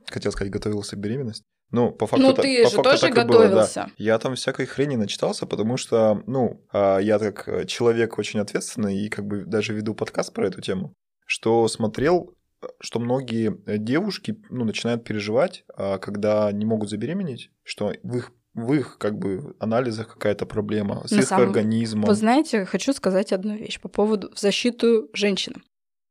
хотел 0.07 0.33
сказать, 0.33 0.51
готовился 0.51 0.97
к 0.97 0.99
беременности, 0.99 1.45
ну, 1.71 1.91
по 1.91 2.07
факту, 2.07 2.27
ну, 2.27 2.33
ты 2.33 2.63
по 2.63 2.69
же 2.69 2.75
факту 2.75 2.83
тоже 2.83 3.09
готовился. 3.09 3.81
Было, 3.81 3.87
да. 3.87 3.91
Я 3.97 4.19
там 4.19 4.35
всякой 4.35 4.65
хрени 4.65 4.95
начитался, 4.95 5.45
потому 5.45 5.77
что, 5.77 6.23
ну, 6.25 6.65
а, 6.71 6.99
я 6.99 7.19
как 7.19 7.67
человек 7.67 8.17
очень 8.17 8.39
ответственный 8.39 8.97
и 8.97 9.09
как 9.09 9.25
бы 9.25 9.43
даже 9.43 9.73
веду 9.73 9.93
подкаст 9.93 10.33
про 10.33 10.47
эту 10.47 10.61
тему, 10.61 10.93
что 11.25 11.67
смотрел, 11.67 12.33
что 12.79 12.99
многие 12.99 13.55
девушки, 13.77 14.37
ну, 14.49 14.63
начинают 14.63 15.03
переживать, 15.03 15.65
а, 15.75 15.97
когда 15.97 16.51
не 16.51 16.65
могут 16.65 16.89
забеременеть, 16.89 17.51
что 17.63 17.93
в 18.03 18.17
их 18.17 18.31
в 18.53 18.73
их 18.73 18.97
как 18.97 19.19
бы 19.19 19.55
анализах 19.59 20.13
какая-то 20.13 20.47
проблема 20.47 21.07
с 21.07 21.11
На 21.11 21.19
их 21.19 21.27
самом... 21.27 21.49
организмом. 21.49 22.05
Вы 22.05 22.15
знаете, 22.15 22.65
хочу 22.65 22.91
сказать 22.91 23.31
одну 23.31 23.55
вещь 23.55 23.79
по 23.79 23.87
поводу 23.87 24.31
в 24.33 24.39
защиту 24.39 25.09
женщинам. 25.13 25.63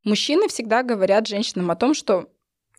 Мужчины 0.05 0.47
всегда 0.47 0.85
говорят 0.85 1.27
женщинам 1.27 1.73
о 1.73 1.77
том, 1.77 1.93
что 1.93 2.29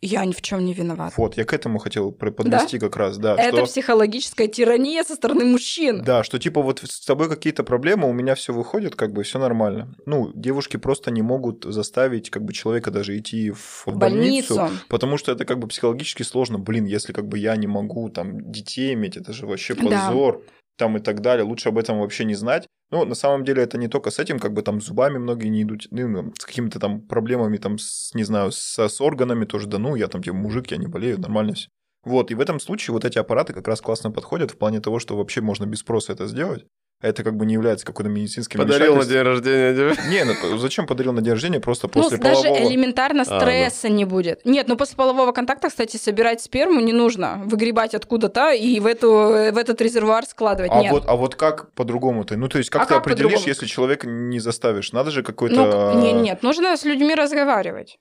я 0.02 0.26
ни 0.26 0.34
в 0.34 0.42
чем 0.42 0.64
не 0.64 0.74
виноват. 0.74 1.14
Вот, 1.18 1.38
я 1.38 1.46
к 1.46 1.54
этому 1.54 1.80
хотел 1.80 2.12
подвести 2.12 2.78
да? 2.78 2.88
как 2.88 2.98
раз, 2.98 3.18
да. 3.18 3.36
Это 3.36 3.58
что... 3.58 3.66
психологическая 3.66 4.48
тирания 4.48 5.04
со 5.04 5.16
стороны 5.16 5.46
мужчин. 5.46 6.04
Да, 6.04 6.24
что 6.24 6.38
типа 6.38 6.62
вот 6.62 6.82
с 6.84 7.06
тобой 7.06 7.30
какие-то 7.30 7.64
проблемы, 7.64 8.08
у 8.10 8.14
меня 8.14 8.36
все 8.36 8.54
выходит, 8.54 8.96
как 8.96 9.12
бы 9.12 9.24
все 9.24 9.40
нормально. 9.40 9.96
Ну, 10.06 10.32
девушки 10.36 10.78
просто 10.78 11.10
не 11.10 11.22
могут 11.22 11.66
заставить 11.66 12.30
как 12.30 12.44
бы 12.44 12.54
человека 12.54 12.92
даже 12.92 13.18
идти 13.18 13.52
в, 13.52 13.86
больницу, 13.88 14.56
больницу, 14.56 14.80
потому 14.88 15.18
что 15.18 15.32
это 15.32 15.46
как 15.46 15.60
бы 15.60 15.68
психологически 15.68 16.24
сложно. 16.24 16.60
Блин, 16.60 16.86
если 16.86 17.14
как 17.14 17.28
бы 17.28 17.40
я 17.40 17.56
не 17.56 17.68
могу 17.68 18.10
там 18.10 18.52
детей 18.52 18.94
иметь, 18.94 19.18
это 19.18 19.34
же 19.34 19.48
вообще 19.48 19.76
позор. 19.76 20.44
Да 20.46 20.57
там 20.78 20.98
и 20.98 21.00
так 21.00 21.22
далее. 21.22 21.44
Лучше 21.44 21.70
об 21.70 21.78
этом 21.78 22.00
вообще 22.00 22.26
не 22.26 22.36
знать. 22.36 22.68
Ну, 22.90 23.04
на 23.04 23.16
самом 23.16 23.44
деле, 23.44 23.64
это 23.64 23.78
не 23.78 23.88
только 23.88 24.12
с 24.12 24.20
этим, 24.20 24.40
как 24.40 24.54
бы 24.54 24.62
там 24.62 24.80
зубами 24.80 25.18
многие 25.18 25.50
не 25.50 25.64
идут, 25.64 25.88
ну, 25.92 26.34
с 26.40 26.46
какими-то 26.46 26.80
там 26.80 27.02
проблемами, 27.02 27.58
там, 27.58 27.78
с, 27.78 28.14
не 28.14 28.24
знаю, 28.24 28.52
с, 28.52 28.80
с 28.80 29.02
органами 29.02 29.44
тоже, 29.46 29.68
да 29.68 29.78
ну, 29.78 29.96
я 29.96 30.08
там, 30.08 30.24
типа, 30.24 30.38
мужик, 30.38 30.72
я 30.72 30.78
не 30.78 30.88
болею, 30.88 31.20
нормально 31.20 31.54
все. 31.54 31.68
Вот, 32.06 32.32
и 32.32 32.36
в 32.36 32.40
этом 32.40 32.62
случае 32.62 32.94
вот 32.94 33.04
эти 33.04 33.18
аппараты 33.18 33.52
как 33.52 33.68
раз 33.68 33.82
классно 33.82 34.12
подходят 34.12 34.52
в 34.52 34.58
плане 34.58 34.80
того, 34.80 35.00
что 35.00 35.18
вообще 35.18 35.42
можно 35.42 35.66
без 35.66 35.80
спроса 35.80 36.14
это 36.14 36.28
сделать 36.28 36.66
это 37.00 37.24
как 37.24 37.38
бы 37.38 37.46
не 37.46 37.54
является 37.54 37.86
какой-то 37.86 38.10
медицинским 38.10 38.60
Подарил 38.60 38.96
на 38.96 39.06
день 39.06 39.22
рождения 39.22 39.74
тебе? 39.74 40.04
Не, 40.10 40.24
ну 40.24 40.58
зачем 40.58 40.88
подарил 40.88 41.14
на 41.14 41.22
день 41.22 41.34
рождения? 41.34 41.60
Просто 41.60 41.88
ну, 41.94 42.02
после 42.02 42.18
даже 42.18 42.44
полового... 42.44 42.70
элементарно 42.70 43.24
стресса 43.24 43.88
а, 43.88 43.90
да. 43.90 43.96
не 43.96 44.06
будет. 44.06 44.44
Нет, 44.46 44.68
ну 44.68 44.76
после 44.76 44.96
полового 44.96 45.32
контакта, 45.32 45.70
кстати, 45.70 45.98
собирать 45.98 46.42
сперму 46.42 46.80
не 46.80 46.94
нужно. 46.94 47.42
Выгребать 47.46 47.94
откуда-то 47.94 48.52
и 48.52 48.80
в, 48.80 48.88
эту, 48.88 49.10
в 49.10 49.58
этот 49.58 49.80
резервуар 49.80 50.26
складывать. 50.26 50.72
А, 50.74 50.82
Нет. 50.82 50.92
Вот, 50.92 51.04
а 51.08 51.16
вот 51.16 51.36
как 51.36 51.72
по-другому-то? 51.74 52.36
Ну, 52.36 52.48
то 52.50 52.58
есть, 52.58 52.72
как 52.72 52.82
а 52.82 52.86
ты 52.86 52.94
как 52.96 53.02
определишь, 53.02 53.44
если 53.44 53.68
человека 53.68 54.08
не 54.08 54.40
заставишь? 54.40 54.92
Надо 54.92 55.12
же 55.12 55.22
какой-то... 55.22 55.94
Ну, 55.94 56.02
нет, 56.02 56.16
нет, 56.16 56.44
нужно 56.44 56.76
с 56.76 56.84
людьми 56.84 57.14
разговаривать. 57.14 58.00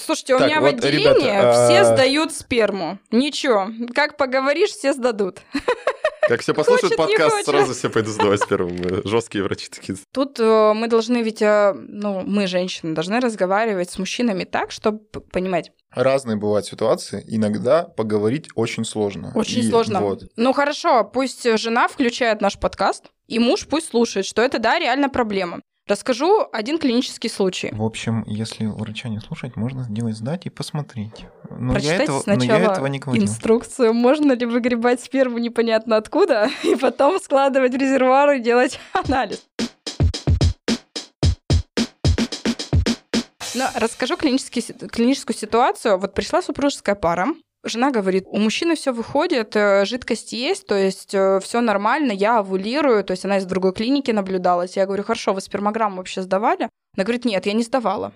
Слушайте, 0.00 0.34
у 0.34 0.38
так, 0.38 0.48
меня 0.48 0.60
вот, 0.60 0.74
в 0.74 0.78
отделении 0.78 1.04
ребята, 1.04 1.52
все 1.52 1.80
а... 1.80 1.84
сдают 1.84 2.32
сперму. 2.32 2.98
Ничего, 3.10 3.68
как 3.94 4.16
поговоришь, 4.16 4.70
все 4.70 4.92
сдадут. 4.92 5.38
Как 6.28 6.40
все 6.40 6.54
послушают 6.54 6.96
подкаст, 6.96 7.44
сразу 7.44 7.74
все 7.74 7.90
пойдут 7.90 8.14
сдавать 8.14 8.46
первым. 8.48 8.76
Жесткие 9.04 9.42
врачи 9.44 9.68
такие. 9.68 9.98
Тут 10.12 10.38
э, 10.38 10.72
мы 10.74 10.86
должны 10.86 11.22
ведь, 11.22 11.42
э, 11.42 11.74
ну, 11.74 12.22
мы, 12.24 12.46
женщины, 12.46 12.94
должны 12.94 13.20
разговаривать 13.20 13.90
с 13.90 13.98
мужчинами 13.98 14.44
так, 14.44 14.70
чтобы 14.70 15.00
понимать. 15.00 15.72
Разные 15.90 16.36
бывают 16.36 16.66
ситуации. 16.66 17.24
Иногда 17.26 17.84
поговорить 17.84 18.48
очень 18.54 18.84
сложно. 18.84 19.32
Очень 19.34 19.60
и 19.60 19.68
сложно. 19.68 20.00
Вот. 20.00 20.24
Ну 20.36 20.52
хорошо, 20.52 21.04
пусть 21.04 21.42
жена 21.58 21.88
включает 21.88 22.40
наш 22.40 22.58
подкаст, 22.58 23.06
и 23.26 23.38
муж 23.38 23.66
пусть 23.66 23.88
слушает, 23.88 24.24
что 24.24 24.42
это, 24.42 24.58
да, 24.58 24.78
реально 24.78 25.08
проблема. 25.08 25.60
Расскажу 25.88 26.46
один 26.52 26.78
клинический 26.78 27.28
случай. 27.28 27.70
В 27.72 27.82
общем, 27.82 28.22
если 28.28 28.66
врача 28.66 29.08
не 29.08 29.18
слушать, 29.18 29.56
можно 29.56 29.82
сделать 29.82 30.16
сдать 30.16 30.46
и 30.46 30.50
посмотреть. 30.50 31.26
Но 31.50 31.72
Прочитайте 31.72 31.98
я 31.98 32.04
этого, 32.04 32.20
сначала 32.20 32.58
но 32.58 32.64
я 32.64 32.72
этого 32.72 32.86
не 32.86 32.98
говорил. 33.00 33.24
инструкцию, 33.24 33.92
можно 33.92 34.32
ли 34.32 34.46
выгребать 34.46 35.00
сперму 35.00 35.38
непонятно 35.38 35.96
откуда, 35.96 36.48
и 36.62 36.76
потом 36.76 37.18
складывать 37.18 37.72
в 37.72 37.76
резервуар 37.76 38.30
и 38.34 38.40
делать 38.40 38.78
анализ. 38.92 39.44
Но 43.56 43.68
расскажу 43.74 44.16
клиническую 44.16 45.36
ситуацию. 45.36 45.98
Вот 45.98 46.14
пришла 46.14 46.42
супружеская 46.42 46.94
пара, 46.94 47.26
Жена 47.64 47.92
говорит, 47.92 48.24
у 48.26 48.38
мужчины 48.38 48.74
все 48.74 48.92
выходит, 48.92 49.54
э, 49.54 49.84
жидкость 49.84 50.32
есть, 50.32 50.66
то 50.66 50.74
есть 50.74 51.14
э, 51.14 51.38
все 51.40 51.60
нормально, 51.60 52.10
я 52.10 52.38
овулирую, 52.38 53.04
то 53.04 53.12
есть 53.12 53.24
она 53.24 53.38
из 53.38 53.44
другой 53.44 53.72
клиники 53.72 54.10
наблюдалась. 54.10 54.76
Я 54.76 54.86
говорю, 54.86 55.04
хорошо, 55.04 55.32
вы 55.32 55.40
спермограмму 55.40 55.98
вообще 55.98 56.22
сдавали? 56.22 56.68
Она 56.96 57.04
говорит, 57.04 57.24
нет, 57.24 57.46
я 57.46 57.52
не 57.52 57.62
сдавала. 57.62 58.12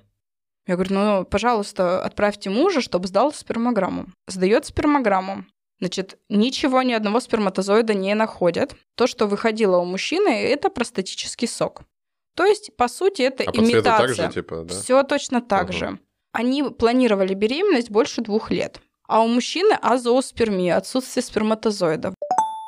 Я 0.67 0.75
говорю, 0.75 0.95
ну, 0.95 1.25
пожалуйста, 1.25 2.05
отправьте 2.05 2.51
мужа, 2.51 2.81
чтобы 2.81 3.07
сдал 3.07 3.33
спермограмму. 3.33 4.07
Сдает 4.27 4.67
спермограмму. 4.67 5.45
Значит, 5.79 6.19
ничего, 6.29 6.83
ни 6.83 6.93
одного 6.93 7.21
сперматозоида 7.21 7.95
не 7.95 8.15
находят. 8.15 8.75
То, 8.97 9.07
что 9.07 9.27
выходило 9.27 9.77
у 9.77 9.85
мужчины, 9.85 10.29
это 10.29 10.71
простатический 10.71 11.47
сок. 11.47 11.83
То 12.35 12.45
есть, 12.45 12.75
по 12.77 12.89
сути, 12.89 13.23
это 13.23 13.45
а 13.45 13.51
имитация. 13.57 14.17
Так 14.17 14.33
же, 14.33 14.33
типа, 14.33 14.65
да? 14.65 14.75
Все 14.75 15.03
точно 15.05 15.41
так 15.41 15.65
угу. 15.65 15.73
же. 15.73 15.99
они 16.33 16.65
планировали 16.65 17.35
беременность 17.35 17.91
больше 17.91 18.23
двух 18.23 18.51
лет. 18.51 18.81
А 19.09 19.23
у 19.23 19.29
мужчины 19.29 19.75
азооспермия, 19.81 20.77
отсутствие 20.77 21.23
сперматозоидов. 21.23 22.15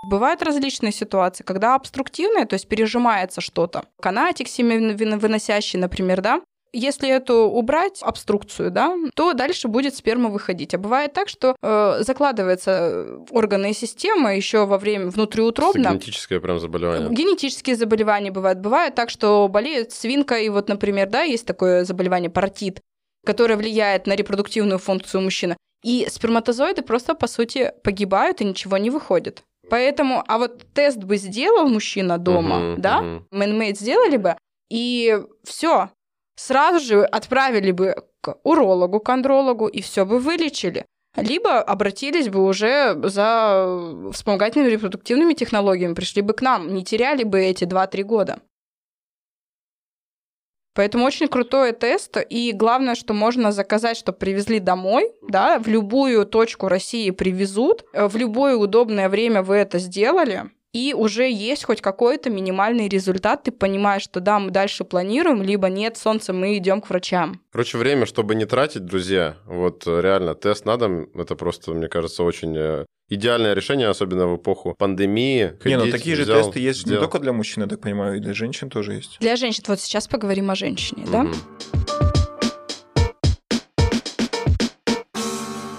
Бывают 0.08 0.42
различные 0.42 0.92
ситуации, 0.92 1.44
когда 1.44 1.74
обструктивное, 1.74 2.46
то 2.46 2.54
есть 2.54 2.68
пережимается 2.68 3.40
что-то. 3.40 3.84
Канатик 4.00 4.48
семявыносящий, 4.48 5.78
например, 5.78 6.20
да, 6.22 6.40
если 6.72 7.08
эту 7.08 7.34
убрать, 7.34 8.02
обструкцию, 8.02 8.70
да, 8.70 8.94
то 9.14 9.32
дальше 9.32 9.68
будет 9.68 9.96
сперма 9.96 10.28
выходить. 10.28 10.74
А 10.74 10.78
бывает 10.78 11.12
так, 11.12 11.28
что 11.28 11.56
э, 11.62 12.02
закладывается 12.02 13.20
органы 13.30 13.70
и 13.70 13.74
система 13.74 14.34
еще 14.34 14.66
во 14.66 14.78
время 14.78 15.08
внутриутробно. 15.08 15.90
Генетическое 15.90 16.40
прям 16.40 16.60
заболевание. 16.60 17.10
Генетические 17.10 17.76
заболевания 17.76 18.30
бывают. 18.30 18.58
Бывает 18.58 18.94
так, 18.94 19.08
что 19.10 19.48
болеет 19.48 19.92
свинка, 19.92 20.36
и 20.36 20.48
вот, 20.50 20.68
например, 20.68 21.08
да, 21.08 21.22
есть 21.22 21.46
такое 21.46 21.84
заболевание 21.84 22.30
паротит, 22.30 22.80
которое 23.24 23.56
влияет 23.56 24.06
на 24.06 24.14
репродуктивную 24.14 24.78
функцию 24.78 25.22
мужчины. 25.22 25.56
И 25.88 26.06
сперматозоиды 26.10 26.82
просто, 26.82 27.14
по 27.14 27.26
сути, 27.26 27.72
погибают, 27.82 28.42
и 28.42 28.44
ничего 28.44 28.76
не 28.76 28.90
выходит. 28.90 29.42
Поэтому, 29.70 30.22
а 30.28 30.36
вот 30.36 30.62
тест 30.74 30.98
бы 30.98 31.16
сделал 31.16 31.66
мужчина 31.66 32.18
дома, 32.18 32.56
uh-huh, 32.56 32.76
да, 32.76 33.00
uh-huh. 33.00 33.22
мэнмейд 33.30 33.78
сделали 33.78 34.18
бы, 34.18 34.36
и 34.70 35.18
все, 35.44 35.88
сразу 36.36 36.84
же 36.84 37.04
отправили 37.04 37.72
бы 37.72 38.04
к 38.20 38.36
урологу, 38.42 39.00
к 39.00 39.08
андрологу, 39.08 39.66
и 39.66 39.80
все 39.80 40.04
бы 40.04 40.18
вылечили. 40.18 40.84
Либо 41.16 41.62
обратились 41.62 42.28
бы 42.28 42.44
уже 42.44 42.94
за 43.04 44.10
вспомогательными 44.12 44.70
репродуктивными 44.70 45.32
технологиями, 45.32 45.94
пришли 45.94 46.20
бы 46.20 46.34
к 46.34 46.42
нам, 46.42 46.74
не 46.74 46.84
теряли 46.84 47.24
бы 47.24 47.40
эти 47.40 47.64
2-3 47.64 48.02
года. 48.02 48.40
Поэтому 50.78 51.06
очень 51.06 51.26
крутой 51.26 51.72
тест, 51.72 52.18
и 52.30 52.52
главное, 52.52 52.94
что 52.94 53.12
можно 53.12 53.50
заказать, 53.50 53.96
чтобы 53.96 54.16
привезли 54.16 54.60
домой, 54.60 55.10
да, 55.28 55.58
в 55.58 55.66
любую 55.66 56.24
точку 56.24 56.68
России 56.68 57.10
привезут, 57.10 57.84
в 57.92 58.16
любое 58.16 58.54
удобное 58.54 59.08
время 59.08 59.42
вы 59.42 59.56
это 59.56 59.80
сделали, 59.80 60.52
и 60.72 60.94
уже 60.94 61.28
есть 61.28 61.64
хоть 61.64 61.80
какой-то 61.80 62.30
минимальный 62.30 62.88
результат, 62.88 63.42
ты 63.42 63.50
понимаешь, 63.50 64.02
что 64.02 64.20
да, 64.20 64.38
мы 64.38 64.52
дальше 64.52 64.84
планируем, 64.84 65.42
либо 65.42 65.68
нет, 65.68 65.96
солнце, 65.96 66.32
мы 66.32 66.56
идем 66.56 66.80
к 66.80 66.90
врачам. 66.90 67.40
Короче, 67.50 67.76
время, 67.76 68.06
чтобы 68.06 68.36
не 68.36 68.44
тратить, 68.44 68.84
друзья, 68.84 69.34
вот 69.46 69.84
э, 69.84 70.00
реально, 70.00 70.36
тест 70.36 70.64
на 70.64 70.76
дом, 70.76 71.08
это 71.12 71.34
просто, 71.34 71.72
мне 71.72 71.88
кажется, 71.88 72.22
очень 72.22 72.56
э, 72.56 72.84
идеальное 73.08 73.54
решение, 73.54 73.88
особенно 73.88 74.26
в 74.26 74.36
эпоху 74.36 74.74
пандемии. 74.78 75.52
Ходить, 75.60 75.78
не, 75.78 75.84
ну 75.84 75.90
такие 75.90 76.16
взял, 76.16 76.26
же 76.26 76.44
тесты 76.44 76.60
есть 76.60 76.80
сделал. 76.80 77.00
не 77.00 77.06
только 77.06 77.18
для 77.18 77.32
мужчин, 77.32 77.62
я 77.62 77.68
так 77.68 77.80
понимаю, 77.80 78.16
и 78.16 78.20
для 78.20 78.34
женщин 78.34 78.70
тоже 78.70 78.94
есть. 78.94 79.18
Для 79.20 79.36
женщин. 79.36 79.64
Вот 79.66 79.80
сейчас 79.80 80.08
поговорим 80.08 80.50
о 80.50 80.54
женщине, 80.54 81.04
угу. 81.04 81.12
да? 81.12 81.26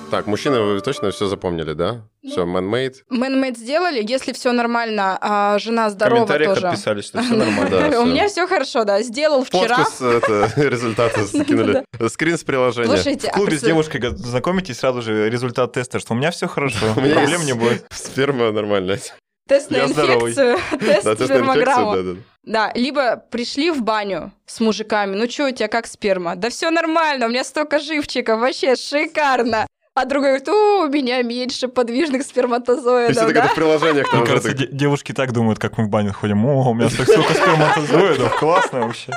Так, 0.10 0.26
мужчины, 0.28 0.60
вы 0.60 0.82
точно 0.82 1.12
все 1.12 1.28
запомнили, 1.28 1.74
да? 1.74 2.02
Ну, 2.24 2.32
все, 2.32 2.45
man-made. 2.45 2.95
Man-made 3.12 3.56
сделали, 3.56 4.04
если 4.06 4.34
все 4.34 4.52
нормально, 4.52 5.17
а 5.22 5.60
жена 5.60 5.89
здорова 5.89 6.26
тоже. 6.26 6.62
В 6.62 6.65
отписали, 6.65 7.02
что 7.02 7.22
все 7.22 7.36
нормально. 7.36 8.00
У 8.02 8.06
меня 8.06 8.28
все 8.28 8.48
хорошо, 8.48 8.86
да. 8.86 9.02
Сделал 9.04 9.43
вчера. 9.43 9.86
Результаты 10.56 11.26
скинули. 11.26 11.84
Скрин 12.10 12.38
с 12.38 12.43
приложения. 12.43 12.88
Слушайте, 12.88 13.30
В 13.30 13.32
клубе 13.32 13.58
с 13.58 13.62
девушкой 13.62 14.02
знакомитесь, 14.15 14.80
сразу 14.80 15.02
же 15.02 15.30
результат 15.30 15.74
теста, 15.74 16.00
что 16.00 16.13
у 16.13 16.15
меня 16.15 16.32
все 16.32 16.48
хорошо, 16.48 16.86
проблем 16.93 17.45
не 17.45 17.54
будет. 17.54 17.86
Сперма 17.91 18.52
нормальная. 18.52 19.00
Тест 19.48 19.72
на 19.72 19.78
инфекцию, 19.78 20.58
тест 20.80 21.24
спермограмму. 21.24 22.17
Да, 22.43 22.72
либо 22.76 23.17
пришли 23.17 23.72
в 23.72 23.82
баню 23.84 24.32
с 24.45 24.60
мужиками, 24.60 25.15
ну 25.15 25.30
что 25.30 25.48
у 25.48 25.52
тебя, 25.52 25.67
как 25.67 25.88
сперма? 25.88 26.36
Да 26.36 26.50
все 26.50 26.69
нормально, 26.72 27.26
у 27.26 27.30
меня 27.30 27.43
столько 27.43 27.80
живчиков, 27.80 28.39
вообще 28.39 28.76
шикарно. 28.76 29.67
А 29.99 30.05
другой 30.05 30.39
говорит, 30.39 30.47
у 30.47 30.88
меня 30.88 31.21
меньше 31.23 31.67
подвижных 31.67 32.23
сперматозоидов, 32.23 33.17
Если 33.17 33.33
да? 33.33 33.41
это 33.41 33.49
в 33.49 33.55
приложениях. 33.55 34.13
Мне 34.13 34.25
кажется, 34.25 34.53
девушки 34.53 35.12
так 35.12 35.33
думают, 35.33 35.59
как 35.59 35.77
мы 35.77 35.83
в 35.83 35.89
баню 35.89 36.13
ходим. 36.13 36.45
О, 36.45 36.69
у 36.69 36.73
меня 36.73 36.89
столько 36.89 37.33
сперматозоидов, 37.33 38.39
классно 38.39 38.85
вообще. 38.85 39.12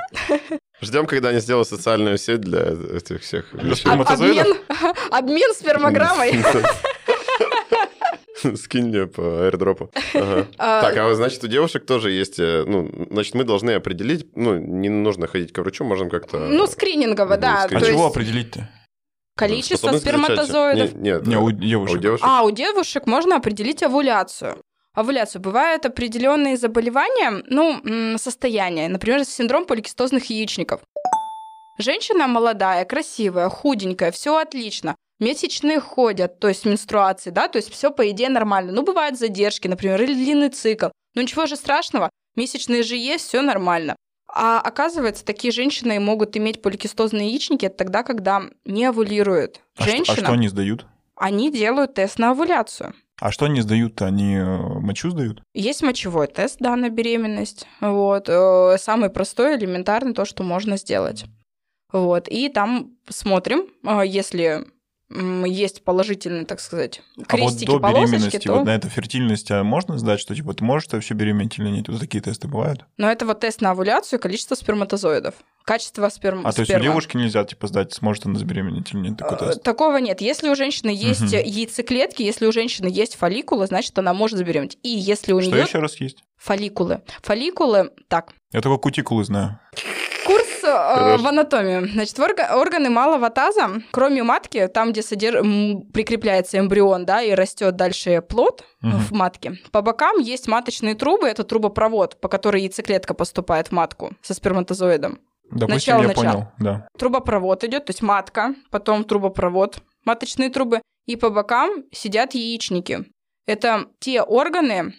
Ждем, 0.81 1.07
когда 1.07 1.29
они 1.29 1.39
сделают 1.39 1.69
социальную 1.69 2.19
сеть 2.19 2.41
для 2.41 2.63
этих 2.97 3.23
всех 3.23 3.47
сперматозоидов. 3.75 4.49
Обмен, 4.49 4.95
обмен 5.13 5.55
спермограммой. 5.55 6.43
Скинь 8.57 8.87
мне 8.89 9.07
по 9.07 9.45
аирдропу. 9.45 9.93
Ага. 10.15 10.49
А, 10.59 10.83
так, 10.83 10.97
а 10.97 11.15
значит, 11.15 11.45
у 11.45 11.47
девушек 11.47 11.87
тоже 11.87 12.11
есть, 12.11 12.41
э, 12.41 12.65
ну, 12.67 12.91
значит, 13.09 13.35
мы 13.35 13.45
должны 13.45 13.71
определить, 13.71 14.27
ну, 14.35 14.59
не 14.59 14.89
нужно 14.89 15.29
ходить 15.29 15.53
к 15.53 15.59
врачу, 15.59 15.85
можем 15.85 16.11
как-то... 16.11 16.39
Ну, 16.39 16.67
скринингово, 16.67 17.37
да. 17.37 17.69
А 17.71 17.81
чего 17.81 18.07
определить-то? 18.07 18.69
Количество 19.37 19.93
сперматозоидов. 19.93 20.95
Нет, 20.95 21.27
не, 21.27 21.37
у 21.37 21.51
девушек. 21.51 21.97
у 21.97 21.99
девушек. 21.99 22.27
А, 22.27 22.43
у 22.43 22.51
девушек 22.51 23.07
можно 23.07 23.37
определить 23.37 23.83
овуляцию. 23.83 24.63
Овуляцию. 24.95 25.41
Бывают 25.41 25.87
определенные 25.87 26.57
заболевания, 26.57 27.43
ну, 27.47 28.19
состояния. 28.19 28.89
Например, 28.89 29.25
синдром 29.25 29.65
поликистозных 29.65 30.27
яичников. 30.27 30.83
Женщина 31.79 32.27
молодая, 32.27 32.85
красивая, 32.85 33.49
худенькая, 33.49 34.13
все 34.13 34.37
отлично. 34.37 34.97
Месячные 35.19 35.81
ходят, 35.81 36.39
то 36.41 36.49
есть 36.49 36.67
менструации, 36.67 37.31
да, 37.31 37.49
то 37.49 37.57
есть 37.57 37.73
все 37.73 37.91
по 37.91 38.11
идее 38.11 38.29
нормально. 38.29 38.73
Ну, 38.73 38.83
бывают 38.83 39.19
задержки, 39.19 39.69
например, 39.69 40.03
или 40.03 40.13
длинный 40.13 40.51
цикл. 40.51 40.89
Но 41.15 41.23
ничего 41.23 41.47
же 41.47 41.57
страшного, 41.57 42.11
месячные 42.35 42.83
же 42.83 42.97
есть, 42.97 43.29
все 43.29 43.41
нормально. 43.41 43.97
А 44.35 44.61
оказывается, 44.61 45.25
такие 45.25 45.53
женщины 45.53 46.01
могут 46.01 46.37
иметь 46.37 46.63
поликистозные 46.63 47.29
яичники 47.29 47.69
тогда, 47.69 48.03
когда 48.03 48.43
не 48.65 48.87
овулируют. 48.87 49.61
Женщина, 49.79 50.13
а, 50.13 50.17
что, 50.17 50.23
а 50.23 50.25
что 50.25 50.33
они 50.33 50.49
сдают? 50.49 50.87
Они 51.17 51.53
делают 51.53 51.95
тест 51.95 52.19
на 52.19 52.31
овуляцию. 52.31 52.95
А 53.21 53.31
что 53.31 53.45
они 53.45 53.61
сдают-то? 53.61 54.07
Они 54.07 54.35
э, 54.35 54.57
мочу 54.81 55.11
сдают? 55.11 55.43
Есть 55.55 55.83
мочевой 55.83 56.27
тест, 56.27 56.57
да, 56.59 56.75
на 56.75 56.89
беременность. 56.89 57.69
Вот. 57.81 58.29
Э, 58.29 58.77
самый 58.79 59.11
простой, 59.11 59.57
элементарный, 59.57 60.15
то, 60.15 60.25
что 60.25 60.43
можно 60.43 60.77
сделать. 60.77 61.27
Вот. 61.93 62.27
И 62.27 62.49
там 62.49 62.97
смотрим, 63.09 63.67
э, 63.85 64.03
если 64.07 64.67
есть 65.47 65.85
положительные, 65.85 66.45
так 66.45 66.61
сказать, 66.61 67.03
крестики, 67.27 67.69
а 67.69 67.73
вот 67.73 67.83
до 67.83 67.89
беременности, 67.89 68.39
то... 68.39 68.55
вот 68.55 68.67
на 68.67 68.75
эту 68.75 68.89
фертильность 68.89 69.51
а 69.51 69.63
можно 69.65 69.99
сдать, 69.99 70.21
что 70.21 70.35
типа 70.35 70.55
ты 70.55 70.65
можешь 70.65 70.89
вообще 70.91 71.15
беременеть 71.15 71.59
или 71.59 71.69
нет? 71.69 71.89
Вот 71.89 72.01
такие 72.01 72.23
тесты 72.23 72.49
бывают? 72.49 72.85
Но 72.97 73.11
это 73.11 73.27
вот 73.27 73.41
тест 73.41 73.61
на 73.61 73.71
овуляцию 73.71 74.19
и 74.19 74.23
количество 74.23 74.55
сперматозоидов. 74.55 75.35
Качество 75.65 76.09
сперм... 76.09 76.47
А 76.47 76.53
то 76.53 76.63
есть 76.63 76.75
у 76.75 76.81
девушки 76.81 77.17
нельзя 77.17 77.45
типа 77.45 77.69
сдать, 77.69 77.93
сможет 77.93 78.27
она 78.27 78.39
забеременеть 78.39 78.93
или 78.93 79.01
нет 79.01 79.19
такой 79.19 79.37
э, 79.37 79.51
тест? 79.53 79.63
Такого 79.63 79.99
нет. 79.99 80.21
Если 80.21 80.49
у 80.49 80.57
женщины 80.57 80.91
есть 80.91 81.23
угу. 81.23 81.37
яйцеклетки, 81.37 82.23
если 82.23 82.47
у 82.47 82.53
женщины 82.53 82.89
есть 82.89 83.15
фолликулы, 83.15 83.67
значит 83.67 83.97
она 83.99 84.13
может 84.13 84.39
забеременеть. 84.39 84.79
И 84.83 84.89
если 84.89 85.33
у 85.33 85.41
нее... 85.41 85.51
Что 85.51 85.59
еще 85.59 85.79
раз 85.79 86.01
есть? 86.01 86.25
Фолликулы. 86.37 87.03
Фолликулы, 87.23 87.93
так. 88.09 88.33
Я 88.53 88.61
только 88.61 88.83
кутикулы 88.83 89.25
знаю. 89.25 89.61
Э, 90.69 91.17
в 91.17 91.27
анатомию. 91.27 91.89
Значит, 91.89 92.19
органы 92.19 92.91
малого 92.91 93.31
таза, 93.31 93.83
кроме 93.91 94.23
матки, 94.23 94.69
там, 94.69 94.93
где 94.93 95.03
прикрепляется 95.93 96.59
эмбрион, 96.59 97.05
да, 97.05 97.23
и 97.23 97.33
растет 97.33 97.77
дальше 97.77 98.23
плод 98.23 98.65
угу. 98.83 98.91
в 98.91 99.13
матке, 99.13 99.59
по 99.71 99.83
бокам 99.83 100.19
есть 100.19 100.49
маточные 100.49 100.95
трубы, 100.95 101.29
это 101.29 101.45
трубопровод, 101.45 102.21
по 102.21 102.29
которой 102.29 102.63
яйцеклетка 102.63 103.15
поступает 103.15 103.69
в 103.69 103.73
матку 103.73 104.13
со 104.23 104.35
сперматозоидом. 104.35 105.19
Допустим, 105.51 105.75
начало, 105.75 106.03
я 106.03 106.09
начало. 106.09 106.25
понял, 106.25 106.49
да. 106.59 106.89
Трубопровод 106.99 107.65
идет, 107.65 107.85
то 107.85 107.91
есть 107.91 108.03
матка, 108.03 108.55
потом 108.71 109.05
трубопровод, 109.05 109.79
маточные 110.05 110.49
трубы, 110.49 110.81
и 111.07 111.17
по 111.17 111.31
бокам 111.31 111.85
сидят 111.93 112.35
яичники. 112.35 113.05
Это 113.47 113.87
те 113.99 114.23
органы, 114.23 114.95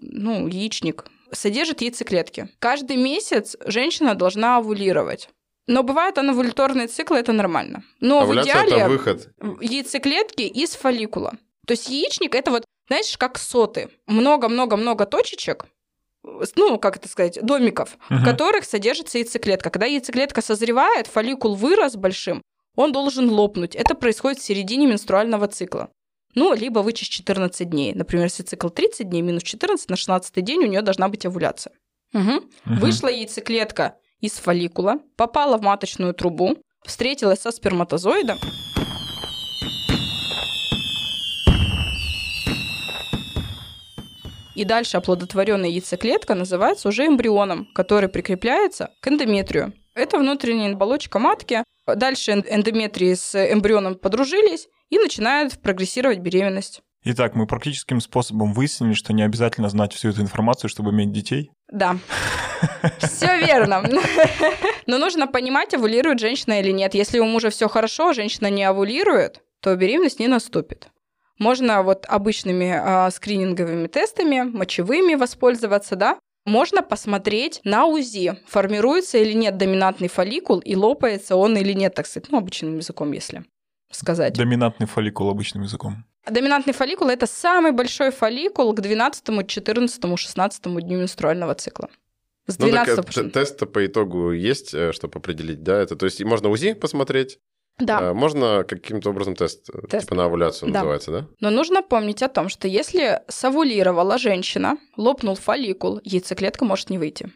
ну, 0.00 0.46
яичник, 0.46 1.04
содержит 1.32 1.80
яйцеклетки. 1.80 2.48
Каждый 2.58 2.96
месяц 2.96 3.56
женщина 3.64 4.14
должна 4.14 4.58
овулировать. 4.58 5.28
Но 5.66 5.82
бывают 5.82 6.16
анавуляторные 6.16 6.86
циклы, 6.86 7.18
это 7.18 7.32
нормально. 7.32 7.84
Но 8.00 8.22
Овуляция 8.22 8.54
в 8.54 8.66
идеале 8.66 8.82
это 8.82 8.88
выход. 8.88 9.28
яйцеклетки 9.60 10.42
из 10.42 10.74
фолликула. 10.74 11.34
То 11.66 11.72
есть 11.72 11.90
яичник 11.90 12.34
это 12.34 12.50
вот, 12.50 12.64
знаешь, 12.88 13.16
как 13.18 13.38
соты. 13.38 13.90
Много-много-много 14.06 15.04
точечек, 15.04 15.66
ну, 16.56 16.78
как 16.78 16.96
это 16.96 17.08
сказать, 17.08 17.38
домиков, 17.42 17.96
угу. 18.10 18.20
в 18.20 18.24
которых 18.24 18.64
содержится 18.64 19.18
яйцеклетка. 19.18 19.70
Когда 19.70 19.86
яйцеклетка 19.86 20.42
созревает, 20.42 21.06
фолликул 21.06 21.54
вырос 21.54 21.96
большим, 21.96 22.42
он 22.74 22.92
должен 22.92 23.28
лопнуть. 23.28 23.74
Это 23.74 23.94
происходит 23.94 24.38
в 24.38 24.44
середине 24.44 24.86
менструального 24.86 25.48
цикла. 25.48 25.90
Ну, 26.34 26.54
либо 26.54 26.80
вычесть 26.80 27.10
14 27.12 27.68
дней. 27.68 27.94
Например, 27.94 28.26
если 28.26 28.42
цикл 28.42 28.68
30 28.68 29.08
дней, 29.08 29.22
минус 29.22 29.42
14, 29.42 29.88
на 29.88 29.96
16 29.96 30.44
день 30.44 30.64
у 30.64 30.66
нее 30.66 30.82
должна 30.82 31.08
быть 31.08 31.26
овуляция. 31.26 31.72
Угу. 32.12 32.22
Угу. 32.22 32.44
Вышла 32.66 33.08
яйцеклетка 33.08 33.96
из 34.20 34.32
фолликула, 34.32 34.98
попала 35.16 35.56
в 35.56 35.62
маточную 35.62 36.14
трубу, 36.14 36.58
встретилась 36.84 37.40
со 37.40 37.50
сперматозоидом. 37.50 38.38
И 44.54 44.64
дальше 44.64 44.96
оплодотворенная 44.96 45.70
яйцеклетка 45.70 46.34
называется 46.34 46.88
уже 46.88 47.06
эмбрионом, 47.06 47.68
который 47.74 48.08
прикрепляется 48.08 48.90
к 49.00 49.08
эндометрию. 49.08 49.72
Это 49.94 50.18
внутренняя 50.18 50.72
оболочка 50.72 51.18
матки, 51.18 51.62
Дальше 51.96 52.32
эндометрии 52.32 53.14
с 53.14 53.34
эмбрионом 53.34 53.94
подружились 53.94 54.68
и 54.90 54.98
начинает 54.98 55.58
прогрессировать 55.60 56.18
беременность. 56.18 56.82
Итак, 57.04 57.34
мы 57.34 57.46
практическим 57.46 58.00
способом 58.00 58.52
выяснили, 58.52 58.92
что 58.92 59.12
не 59.12 59.22
обязательно 59.22 59.68
знать 59.68 59.92
всю 59.92 60.10
эту 60.10 60.20
информацию, 60.20 60.68
чтобы 60.68 60.90
иметь 60.90 61.12
детей. 61.12 61.50
Да. 61.70 61.96
Все 62.98 63.38
верно. 63.38 63.84
Но 64.86 64.98
нужно 64.98 65.26
понимать, 65.26 65.74
овулирует 65.74 66.18
женщина 66.18 66.60
или 66.60 66.72
нет. 66.72 66.94
Если 66.94 67.18
у 67.18 67.24
мужа 67.24 67.50
все 67.50 67.68
хорошо, 67.68 68.12
женщина 68.12 68.48
не 68.50 68.64
овулирует, 68.64 69.42
то 69.60 69.74
беременность 69.76 70.18
не 70.18 70.28
наступит. 70.28 70.88
Можно 71.38 71.82
вот 71.84 72.04
обычными 72.08 72.74
э, 72.74 73.10
скрининговыми 73.12 73.86
тестами, 73.86 74.42
мочевыми 74.42 75.14
воспользоваться, 75.14 75.94
да. 75.94 76.18
Можно 76.44 76.82
посмотреть 76.82 77.60
на 77.62 77.86
УЗИ, 77.86 78.38
формируется 78.46 79.18
или 79.18 79.34
нет 79.34 79.56
доминантный 79.56 80.08
фолликул 80.08 80.58
и 80.58 80.74
лопается 80.74 81.36
он 81.36 81.56
или 81.56 81.74
нет, 81.74 81.94
так 81.94 82.06
сказать, 82.06 82.30
ну, 82.30 82.38
обычным 82.38 82.78
языком, 82.78 83.12
если 83.12 83.44
сказать. 83.90 84.34
Доминантный 84.34 84.86
фолликул 84.86 85.28
обычным 85.30 85.62
языком. 85.62 86.04
Доминантный 86.26 86.74
фолликул– 86.74 87.08
это 87.08 87.26
самый 87.26 87.72
большой 87.72 88.10
фолликул 88.10 88.72
к 88.74 88.80
12, 88.80 89.46
14, 89.46 90.18
16 90.18 90.62
дню 90.62 90.98
менструального 90.98 91.54
цикла. 91.54 91.88
С 92.46 92.56
12 92.56 92.96
ну, 92.96 93.02
так, 93.02 93.32
тест 93.32 93.72
по 93.72 93.86
итогу 93.86 94.32
есть, 94.32 94.72
э, 94.74 94.92
чтобы 94.92 95.18
определить, 95.18 95.62
да? 95.62 95.80
Это, 95.80 95.96
то 95.96 96.06
есть 96.06 96.22
можно 96.24 96.48
УЗИ 96.48 96.72
посмотреть, 96.72 97.38
да. 97.78 98.10
А 98.10 98.14
можно 98.14 98.64
каким-то 98.64 99.10
образом 99.10 99.36
тест, 99.36 99.70
э, 99.70 99.86
тест. 99.88 100.04
типа 100.04 100.16
на 100.16 100.24
овуляцию 100.24 100.72
да. 100.72 100.80
называется, 100.80 101.10
да? 101.12 101.26
Но 101.40 101.50
нужно 101.50 101.82
помнить 101.82 102.22
о 102.22 102.28
том, 102.28 102.48
что 102.48 102.66
если 102.66 103.22
совулировала 103.28 104.18
женщина, 104.18 104.78
лопнул 104.96 105.36
фолликул, 105.36 106.00
яйцеклетка 106.02 106.64
может 106.64 106.90
не 106.90 106.98
выйти. 106.98 107.30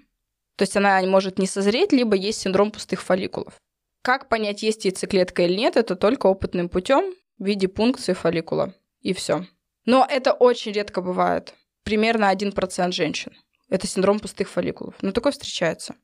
То 0.57 0.63
есть 0.63 0.77
она 0.77 1.01
может 1.03 1.39
не 1.39 1.47
созреть, 1.47 1.93
либо 1.93 2.17
есть 2.17 2.41
синдром 2.41 2.71
пустых 2.73 3.03
фолликулов. 3.03 3.55
Как 4.03 4.29
понять, 4.29 4.63
есть 4.63 4.85
яйцеклетка 4.85 5.43
или 5.43 5.55
нет, 5.55 5.77
это 5.77 5.95
только 5.95 6.27
опытным 6.27 6.69
путем 6.69 7.15
в 7.39 7.45
виде 7.45 7.69
пункции 7.69 8.13
фолликула. 8.13 8.75
И 9.01 9.13
все. 9.15 9.47
Но 9.85 10.07
это 10.09 10.33
очень 10.33 10.73
редко 10.73 11.01
бывает. 11.01 11.55
Примерно 11.85 12.33
1% 12.33 12.93
женщин. 12.93 13.33
Это 13.69 13.87
синдром 13.87 14.19
пустых 14.21 14.49
фолликулов. 14.49 14.95
Но 15.03 15.13
такое 15.13 15.33
встречается. 15.33 15.95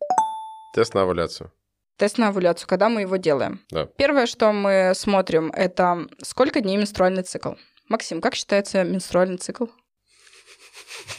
Тест 0.75 0.95
на 0.95 1.03
овуляцию. 1.03 1.53
Тест 1.97 2.19
на 2.19 2.29
овуляцию, 2.29 2.69
когда 2.69 2.89
мы 2.89 3.03
его 3.03 3.17
делаем. 3.17 3.65
Да. 3.71 3.87
Первое, 3.87 4.27
что 4.27 4.53
мы 4.53 4.93
смотрим, 4.95 5.51
это 5.51 6.07
сколько 6.23 6.61
дней 6.61 6.77
менструальный 6.77 7.25
цикл. 7.25 7.55
Максим, 7.89 8.21
как 8.21 8.37
считается 8.37 8.85
менструальный 8.85 9.39
цикл? 9.39 9.67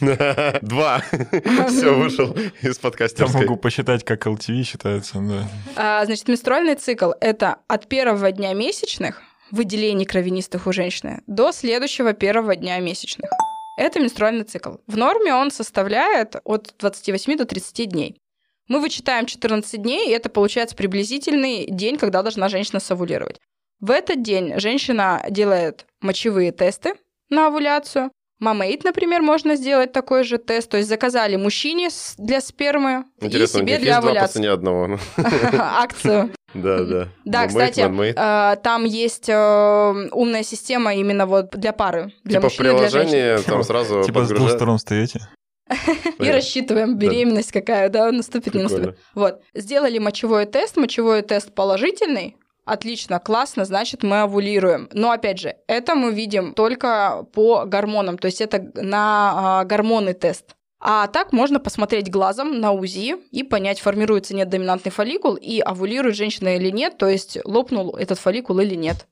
Два. 0.62 1.02
Все, 1.68 1.94
вышел 1.94 2.36
из 2.62 2.78
подкаста. 2.78 3.24
Я 3.24 3.32
могу 3.32 3.56
посчитать, 3.56 4.04
как 4.04 4.26
LTV 4.26 4.62
считается. 4.62 5.18
Да. 5.20 5.48
А, 5.76 6.04
значит, 6.04 6.28
менструальный 6.28 6.74
цикл– 6.74 7.12
это 7.20 7.58
от 7.68 7.88
первого 7.88 8.32
дня 8.32 8.52
месячных 8.54 9.22
выделений 9.50 10.04
кровянистых 10.04 10.66
у 10.66 10.72
женщины 10.72 11.22
до 11.26 11.52
следующего 11.52 12.12
первого 12.12 12.56
дня 12.56 12.78
месячных. 12.78 13.30
Это 13.76 14.00
менструальный 14.00 14.44
цикл. 14.44 14.74
В 14.86 14.96
норме 14.96 15.34
он 15.34 15.50
составляет 15.50 16.36
от 16.44 16.74
28 16.78 17.36
до 17.36 17.44
30 17.44 17.88
дней. 17.88 18.20
Мы 18.68 18.80
вычитаем 18.80 19.26
14 19.26 19.82
дней, 19.82 20.08
и 20.08 20.12
это 20.12 20.28
получается 20.28 20.76
приблизительный 20.76 21.66
день, 21.66 21.96
когда 21.96 22.22
должна 22.22 22.48
женщина 22.48 22.78
совулировать. 22.78 23.40
В 23.80 23.90
этот 23.90 24.22
день 24.22 24.60
женщина 24.60 25.24
делает 25.28 25.86
мочевые 26.00 26.52
тесты 26.52 26.94
на 27.30 27.46
овуляцию, 27.46 28.10
Мамейт, 28.40 28.84
например, 28.84 29.20
можно 29.20 29.54
сделать 29.54 29.92
такой 29.92 30.24
же 30.24 30.38
тест. 30.38 30.70
То 30.70 30.78
есть 30.78 30.88
заказали 30.88 31.36
мужчине 31.36 31.90
для 32.16 32.40
спермы 32.40 33.04
Интересно, 33.20 33.58
и 33.58 33.60
себе 33.60 33.78
для 33.78 33.96
есть 33.96 33.98
овуляции. 33.98 34.40
Два 34.40 34.48
по 34.48 34.54
одного. 34.54 34.98
Акцию. 35.58 36.30
Да, 36.54 36.84
да. 36.84 37.08
Да, 37.24 37.46
кстати, 37.46 37.80
э, 37.80 38.56
там 38.62 38.84
есть 38.84 39.28
э, 39.28 40.08
умная 40.12 40.42
система 40.42 40.94
именно 40.94 41.26
вот 41.26 41.50
для 41.50 41.72
пары, 41.72 42.12
для 42.24 42.40
типа 42.40 42.88
женщин. 42.88 43.44
там 43.44 43.62
сразу 43.62 44.02
Типа 44.02 44.24
с 44.24 44.28
двух 44.28 44.50
сторон 44.50 44.78
стоите? 44.78 45.20
И 46.18 46.30
рассчитываем 46.30 46.96
беременность 46.96 47.52
какая, 47.52 47.88
да, 47.88 48.10
наступит, 48.10 48.54
не 48.54 48.62
наступит. 48.64 48.98
Вот. 49.14 49.42
Сделали 49.54 49.98
мочевой 49.98 50.46
тест, 50.46 50.76
мочевой 50.76 51.22
тест 51.22 51.54
положительный, 51.54 52.36
Отлично, 52.64 53.18
классно, 53.18 53.64
значит, 53.64 54.02
мы 54.02 54.20
овулируем. 54.22 54.88
Но 54.92 55.10
опять 55.10 55.38
же, 55.38 55.56
это 55.66 55.94
мы 55.94 56.12
видим 56.12 56.54
только 56.54 57.26
по 57.32 57.64
гормонам, 57.64 58.18
то 58.18 58.26
есть 58.26 58.40
это 58.40 58.70
на 58.74 59.60
а, 59.60 59.64
гормоны 59.64 60.14
тест. 60.14 60.54
А 60.82 61.08
так 61.08 61.32
можно 61.32 61.60
посмотреть 61.60 62.10
глазом 62.10 62.58
на 62.60 62.72
УЗИ 62.72 63.16
и 63.30 63.42
понять, 63.42 63.80
формируется 63.80 64.34
нет 64.34 64.48
доминантный 64.48 64.90
фолликул 64.90 65.34
и 65.34 65.60
овулирует 65.60 66.16
женщина 66.16 66.56
или 66.56 66.70
нет, 66.70 66.96
то 66.96 67.06
есть 67.06 67.38
лопнул 67.44 67.96
этот 67.96 68.18
фолликул 68.18 68.58
или 68.60 68.74
нет. 68.74 69.06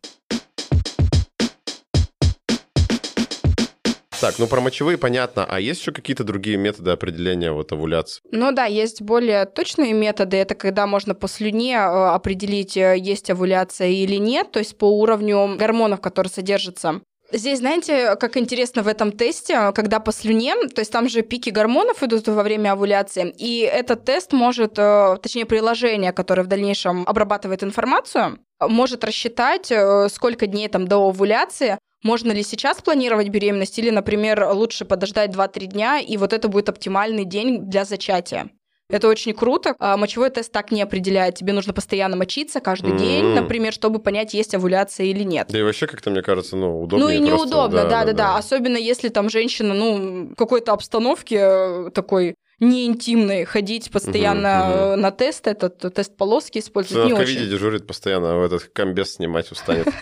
Так, 4.21 4.41
ну 4.41 4.49
про 4.49 4.61
мочевые 4.61 4.99
понятно. 4.99 5.47
А 5.49 5.61
есть 5.61 5.81
еще 5.81 5.93
какие-то 5.93 6.25
другие 6.25 6.57
методы 6.57 6.91
определения 6.91 7.53
вот 7.53 7.71
овуляции? 7.71 8.21
Ну 8.33 8.51
да, 8.51 8.65
есть 8.65 9.01
более 9.01 9.45
точные 9.45 9.93
методы. 9.93 10.37
Это 10.39 10.57
когда 10.57 10.89
можно 10.89 11.15
по 11.15 11.29
слюне 11.29 11.75
э, 11.75 11.79
определить, 11.79 12.77
э, 12.77 12.97
есть 12.99 13.31
овуляция 13.31 13.89
или 13.89 14.17
нет, 14.17 14.51
то 14.51 14.59
есть 14.59 14.77
по 14.77 14.87
уровню 14.87 15.57
гормонов, 15.57 16.01
которые 16.01 16.31
содержатся 16.31 17.01
Здесь, 17.31 17.59
знаете, 17.59 18.17
как 18.17 18.39
интересно 18.39 18.83
в 18.83 18.89
этом 18.89 19.13
тесте, 19.13 19.73
когда 19.73 20.01
по 20.01 20.13
слюне, 20.13 20.55
то 20.75 20.81
есть 20.81 20.91
там 20.91 21.11
же 21.11 21.21
пики 21.21 21.51
гормонов 21.51 22.03
идут 22.03 22.27
во 22.27 22.43
время 22.43 22.73
овуляции, 22.73 23.35
и 23.37 23.61
этот 23.61 24.07
тест 24.07 24.33
может, 24.33 24.79
э, 24.79 25.19
точнее, 25.23 25.45
приложение, 25.45 26.13
которое 26.13 26.43
в 26.43 26.47
дальнейшем 26.47 27.05
обрабатывает 27.07 27.63
информацию, 27.63 28.39
может 28.61 29.05
рассчитать, 29.05 29.71
сколько 30.11 30.47
дней 30.47 30.69
там 30.69 30.89
до 30.89 31.07
овуляции 31.07 31.79
можно 32.03 32.33
ли 32.33 32.43
сейчас 32.43 32.81
планировать 32.81 33.29
беременность 33.29 33.79
или, 33.79 33.91
например, 33.91 34.49
лучше 34.53 34.85
подождать 34.85 35.31
2-3 35.31 35.67
дня, 35.67 35.99
и 36.01 36.17
вот 36.17 36.33
это 36.33 36.49
будет 36.49 36.69
оптимальный 36.69 37.25
день 37.25 37.69
для 37.69 37.85
зачатия? 37.85 38.51
Это 38.91 39.09
очень 39.09 39.35
круто. 39.35 39.75
А 39.79 39.99
мочевой 39.99 40.31
тест 40.31 40.51
так 40.51 40.71
не 40.71 40.81
определяет. 40.81 41.35
Тебе 41.35 41.53
нужно 41.53 41.75
постоянно 41.75 42.17
мочиться 42.17 42.61
каждый 42.61 42.93
mm-hmm. 42.93 42.99
день, 42.99 43.25
например, 43.35 43.73
чтобы 43.73 43.99
понять, 43.99 44.33
есть 44.33 44.55
овуляция 44.55 45.07
или 45.07 45.25
нет. 45.25 45.49
Да 45.51 45.59
и 45.59 45.63
вообще 45.63 45.87
как-то, 45.87 46.11
мне 46.11 46.23
кажется, 46.23 46.57
ну, 46.57 46.81
удобнее 46.81 47.07
Ну 47.07 47.15
и 47.15 47.19
неудобно, 47.19 47.85
да-да-да. 47.85 48.13
Да. 48.13 48.37
Особенно 48.39 48.79
если 48.79 49.11
там 49.11 49.29
женщина, 49.29 49.75
ну, 49.75 50.31
в 50.31 50.35
какой-то 50.37 50.73
обстановке 50.73 51.37
э, 51.39 51.91
такой 51.93 52.35
не 52.61 52.87
интимной, 52.87 53.45
ходить 53.45 53.91
постоянно 53.91 54.93
угу, 54.93 55.01
на 55.01 55.11
тест, 55.11 55.47
этот 55.47 55.95
тест 55.95 56.17
полоски 56.17 56.59
использовать 56.59 57.05
Она 57.05 57.11
не 57.11 57.15
в 57.15 57.17
ковиде 57.17 57.41
очень. 57.41 57.51
дежурит 57.51 57.87
постоянно, 57.87 58.35
а 58.35 58.39
в 58.39 58.43
этот 58.43 58.65
комбез 58.65 59.15
снимать 59.15 59.51
устанет. 59.53 59.87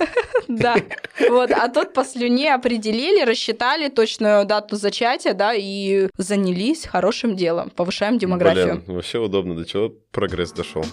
Да, 0.49 0.77
вот, 1.29 1.51
а 1.51 1.69
тут 1.69 1.92
по 1.92 2.05
слюне 2.05 2.55
определили, 2.55 3.25
рассчитали 3.25 3.88
точную 3.88 4.45
дату 4.45 4.77
зачатия, 4.77 5.35
да, 5.35 5.53
и 5.53 6.09
занялись 6.16 6.87
хорошим 6.87 7.35
делом, 7.35 7.71
повышаем 7.71 8.16
демографию. 8.16 8.83
Блин, 8.85 8.97
вообще 8.97 9.19
удобно, 9.19 9.57
до 9.57 9.64
чего 9.64 9.92
прогресс 10.12 10.53
дошел. 10.53 10.85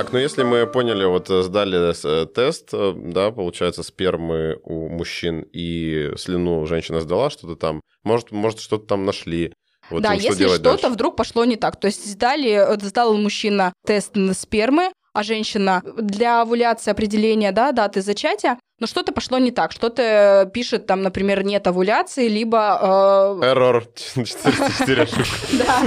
Так, 0.00 0.14
ну 0.14 0.18
если 0.18 0.44
мы 0.44 0.66
поняли, 0.66 1.04
вот 1.04 1.28
э, 1.28 1.42
сдали 1.42 1.92
э, 1.92 2.26
тест, 2.26 2.70
э, 2.72 2.94
да, 2.96 3.30
получается, 3.30 3.82
спермы 3.82 4.58
у 4.64 4.88
мужчин 4.88 5.44
и 5.52 6.12
слюну 6.16 6.64
женщина 6.64 7.00
сдала, 7.00 7.28
что-то 7.28 7.54
там, 7.54 7.82
может, 8.02 8.32
может 8.32 8.60
что-то 8.60 8.86
там 8.86 9.04
нашли. 9.04 9.52
Вот 9.90 10.02
да, 10.02 10.14
если 10.14 10.46
что 10.46 10.56
что-то 10.56 10.88
вдруг 10.88 11.16
пошло 11.16 11.44
не 11.44 11.56
так. 11.56 11.78
То 11.78 11.88
есть 11.88 12.10
сдали, 12.10 12.66
сдал 12.80 13.14
мужчина 13.14 13.74
тест 13.84 14.12
на 14.14 14.32
спермы, 14.32 14.90
а 15.12 15.22
женщина 15.22 15.82
для 15.98 16.40
овуляции 16.40 16.90
определения 16.90 17.52
да, 17.52 17.70
даты 17.72 18.00
зачатия, 18.00 18.58
но 18.80 18.86
что-то 18.86 19.12
пошло 19.12 19.38
не 19.38 19.50
так, 19.50 19.72
что-то 19.72 20.50
пишет 20.52 20.86
там, 20.86 21.02
например, 21.02 21.44
нет 21.44 21.66
овуляции, 21.66 22.28
либо... 22.28 23.38
Э... 23.42 23.46
Эррор 23.50 23.84
404 23.94 25.08
Да. 25.52 25.82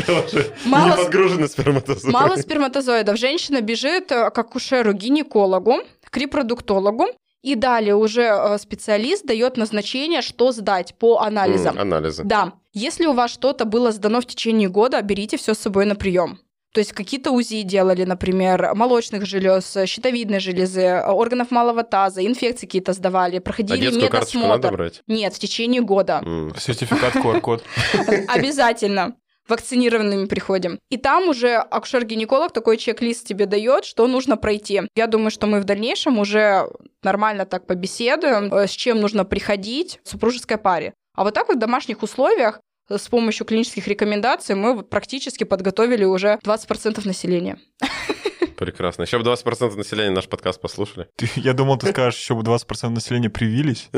Не 0.65 0.95
подгружены 0.95 1.47
сперматозоиды. 1.47 2.11
Мало 2.11 2.35
сперматозоидов. 2.37 3.17
Женщина 3.17 3.61
бежит 3.61 4.11
э, 4.11 4.29
к 4.29 4.37
акушеру-гинекологу, 4.37 5.81
к 6.09 6.17
репродуктологу, 6.17 7.07
и 7.41 7.55
далее 7.55 7.95
уже 7.95 8.21
э, 8.23 8.57
специалист 8.59 9.25
дает 9.25 9.57
назначение, 9.57 10.21
что 10.21 10.51
сдать 10.51 10.95
по 10.97 11.19
анализам. 11.19 11.77
анализы. 11.77 12.23
Да. 12.23 12.53
Если 12.73 13.05
у 13.05 13.13
вас 13.13 13.31
что-то 13.31 13.65
было 13.65 13.91
сдано 13.91 14.21
в 14.21 14.25
течение 14.25 14.69
года, 14.69 15.01
берите 15.01 15.37
все 15.37 15.53
с 15.53 15.59
собой 15.59 15.85
на 15.85 15.95
прием. 15.95 16.39
То 16.73 16.79
есть 16.79 16.91
какие-то 16.91 17.31
УЗИ 17.31 17.61
делали, 17.61 18.03
например, 18.03 18.73
молочных 18.73 19.27
желез, 19.27 19.77
щитовидной 19.85 20.39
железы, 20.39 21.01
органов 21.05 21.51
малого 21.51 21.83
таза, 21.83 22.25
инфекции 22.25 22.65
какие-то 22.65 22.93
сдавали, 22.93 23.37
проходили 23.37 23.77
а 23.77 23.81
детскую 23.81 24.05
медосмотр. 24.05 24.47
надо 24.47 24.71
брать? 24.71 25.01
Нет, 25.07 25.35
в 25.35 25.39
течение 25.39 25.81
года. 25.81 26.21
Mm. 26.25 26.59
Сертификат 26.59 27.15
QR-код. 27.15 27.63
Обязательно 28.27 29.15
вакцинированными 29.47 30.25
приходим. 30.25 30.79
И 30.89 30.97
там 30.97 31.27
уже 31.27 31.55
акушер-гинеколог 31.57 32.51
такой 32.51 32.77
чек-лист 32.77 33.27
тебе 33.27 33.45
дает, 33.45 33.85
что 33.85 34.07
нужно 34.07 34.37
пройти. 34.37 34.81
Я 34.95 35.07
думаю, 35.07 35.31
что 35.31 35.47
мы 35.47 35.59
в 35.59 35.65
дальнейшем 35.65 36.17
уже 36.17 36.69
нормально 37.03 37.45
так 37.45 37.67
побеседуем, 37.67 38.53
э, 38.53 38.67
с 38.67 38.71
чем 38.71 38.99
нужно 39.01 39.25
приходить 39.25 39.99
в 40.03 40.09
супружеской 40.09 40.57
паре. 40.57 40.93
А 41.15 41.23
вот 41.23 41.33
так 41.33 41.49
вот 41.49 41.57
в 41.57 41.59
домашних 41.59 42.01
условиях 42.03 42.61
с 42.97 43.07
помощью 43.07 43.45
клинических 43.45 43.87
рекомендаций 43.87 44.55
мы 44.55 44.83
практически 44.83 45.43
подготовили 45.43 46.03
уже 46.05 46.39
20% 46.43 47.05
населения. 47.05 47.57
Прекрасно. 48.57 49.03
Еще 49.03 49.17
бы 49.19 49.23
20% 49.29 49.75
населения 49.75 50.11
наш 50.11 50.27
подкаст 50.27 50.61
послушали. 50.61 51.07
Я 51.35 51.53
думал, 51.53 51.77
ты 51.77 51.89
скажешь, 51.91 52.19
еще 52.19 52.35
бы 52.35 52.41
20% 52.41 52.89
населения 52.89 53.29
привились. 53.29 53.89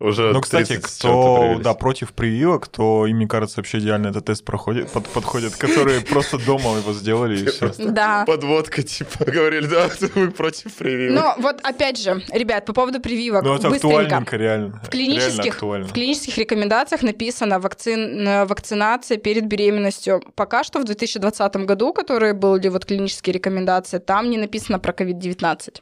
Уже 0.00 0.32
Ну, 0.32 0.40
кстати, 0.40 0.68
30 0.74 0.86
с 0.90 0.98
чем-то 0.98 1.50
кто, 1.54 1.62
да, 1.62 1.74
против 1.74 2.12
прививок, 2.12 2.68
то 2.68 3.06
им, 3.06 3.16
мне 3.16 3.26
кажется, 3.26 3.58
вообще 3.58 3.78
идеально 3.78 4.08
этот 4.08 4.26
тест 4.26 4.44
проходит, 4.44 4.90
под- 4.90 5.08
подходит, 5.08 5.56
которые 5.56 6.00
просто 6.00 6.38
дома 6.38 6.76
его 6.78 6.92
сделали 6.92 7.40
и 7.40 7.46
все. 7.46 7.72
Да. 7.78 8.24
Подводка, 8.26 8.82
типа, 8.82 9.24
говорили, 9.24 9.66
да, 9.66 9.88
вы 10.14 10.30
против 10.30 10.74
прививок. 10.74 11.14
Но 11.22 11.34
вот 11.42 11.60
опять 11.62 12.00
же, 12.00 12.22
ребят, 12.32 12.66
по 12.66 12.72
поводу 12.72 13.00
прививок, 13.00 13.42
Ну, 13.44 13.54
это 13.54 13.68
актуальненько, 13.68 14.36
реально. 14.36 14.80
В 14.84 14.92
Реально 14.94 15.20
клинических, 15.20 15.54
актуально. 15.54 15.86
в 15.88 15.92
клинических 15.92 16.38
рекомендациях 16.38 17.02
написано 17.02 17.58
вакцин, 17.60 18.46
вакцинация 18.46 19.18
перед 19.18 19.46
беременностью. 19.46 20.22
Пока 20.34 20.64
что 20.64 20.80
в 20.80 20.84
2020 20.84 21.56
году, 21.56 21.92
которые 21.92 22.32
были 22.34 22.68
вот 22.68 22.84
клинические 22.84 23.34
рекомендации, 23.34 23.63
там 24.00 24.30
не 24.30 24.38
написано 24.38 24.78
про 24.78 24.92
COVID-19. 24.92 25.80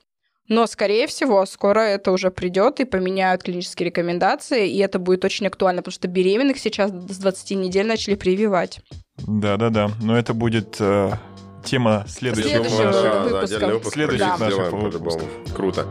Но, 0.48 0.66
скорее 0.66 1.06
всего, 1.06 1.46
скоро 1.46 1.80
это 1.80 2.10
уже 2.10 2.30
придет 2.30 2.80
и 2.80 2.84
поменяют 2.84 3.42
клинические 3.42 3.88
рекомендации, 3.88 4.68
и 4.68 4.78
это 4.78 4.98
будет 4.98 5.24
очень 5.24 5.46
актуально, 5.46 5.82
потому 5.82 5.92
что 5.92 6.08
беременных 6.08 6.58
сейчас 6.58 6.90
с 6.90 7.18
20 7.18 7.52
недель 7.52 7.86
начали 7.86 8.16
прививать. 8.16 8.80
Да-да-да, 9.26 9.90
но 10.02 10.18
это 10.18 10.34
будет 10.34 10.76
э, 10.80 11.12
тема 11.64 12.04
следующего. 12.08 12.64
Следующего 12.64 12.92
да, 12.92 13.02
да, 13.02 13.22
выпуска. 13.22 13.40
отдельный 13.40 13.74
выпуск 13.74 13.94
Следующих 13.94 14.38
наших 14.38 14.72
выпусков. 14.72 15.28
Круто. 15.54 15.86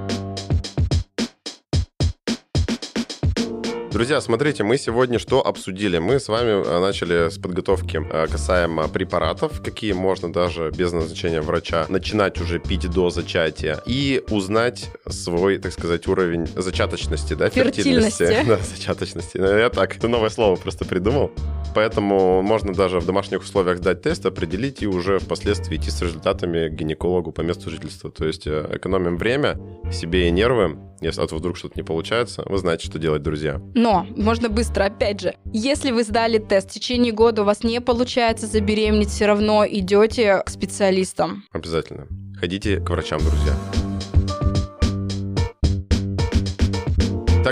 Друзья, 3.91 4.21
смотрите, 4.21 4.63
мы 4.63 4.77
сегодня 4.77 5.19
что 5.19 5.45
обсудили? 5.45 5.97
Мы 5.97 6.21
с 6.21 6.29
вами 6.29 6.65
э, 6.65 6.79
начали 6.79 7.29
с 7.29 7.37
подготовки 7.37 8.01
э, 8.01 8.27
касаемо 8.27 8.87
препаратов, 8.87 9.61
какие 9.61 9.91
можно 9.91 10.31
даже 10.31 10.71
без 10.71 10.93
назначения 10.93 11.41
врача 11.41 11.85
начинать 11.89 12.39
уже 12.39 12.59
пить 12.59 12.89
до 12.89 13.09
зачатия 13.09 13.81
и 13.85 14.23
узнать 14.29 14.89
свой, 15.09 15.57
так 15.57 15.73
сказать, 15.73 16.07
уровень 16.07 16.47
зачаточности, 16.55 17.33
да, 17.33 17.49
Фертильности. 17.49 18.43
Да, 18.47 18.57
зачаточности. 18.57 19.37
Ну, 19.37 19.57
Я 19.57 19.69
так, 19.69 19.97
это 19.97 20.07
новое 20.07 20.29
слово 20.29 20.55
просто 20.55 20.85
придумал. 20.85 21.29
Поэтому 21.75 22.41
можно 22.41 22.73
даже 22.73 22.99
в 23.01 23.05
домашних 23.05 23.41
условиях 23.41 23.79
сдать 23.79 24.01
тест, 24.01 24.25
определить 24.25 24.81
и 24.81 24.87
уже 24.87 25.19
впоследствии 25.19 25.75
идти 25.75 25.91
с 25.91 26.01
результатами 26.01 26.69
к 26.69 26.71
гинекологу 26.71 27.33
по 27.33 27.41
месту 27.41 27.69
жительства. 27.69 28.09
То 28.09 28.25
есть 28.25 28.47
э, 28.47 28.69
экономим 28.71 29.17
время, 29.17 29.59
себе 29.91 30.29
и 30.29 30.31
нервы. 30.31 30.77
Если 31.01 31.21
от 31.21 31.31
вдруг 31.31 31.57
что-то 31.57 31.73
не 31.75 31.83
получается, 31.83 32.43
вы 32.45 32.57
знаете, 32.59 32.85
что 32.85 32.99
делать, 32.99 33.23
друзья. 33.23 33.59
Но 33.73 34.05
можно 34.15 34.49
быстро, 34.49 34.85
опять 34.85 35.19
же, 35.19 35.35
если 35.51 35.91
вы 35.91 36.03
сдали 36.03 36.37
тест 36.37 36.69
в 36.69 36.73
течение 36.73 37.11
года, 37.11 37.41
у 37.41 37.45
вас 37.45 37.63
не 37.63 37.81
получается 37.81 38.47
забеременеть, 38.47 39.09
все 39.09 39.25
равно 39.25 39.65
идете 39.67 40.43
к 40.45 40.49
специалистам. 40.49 41.43
Обязательно. 41.51 42.07
Ходите 42.39 42.79
к 42.79 42.89
врачам, 42.89 43.19
друзья. 43.19 43.90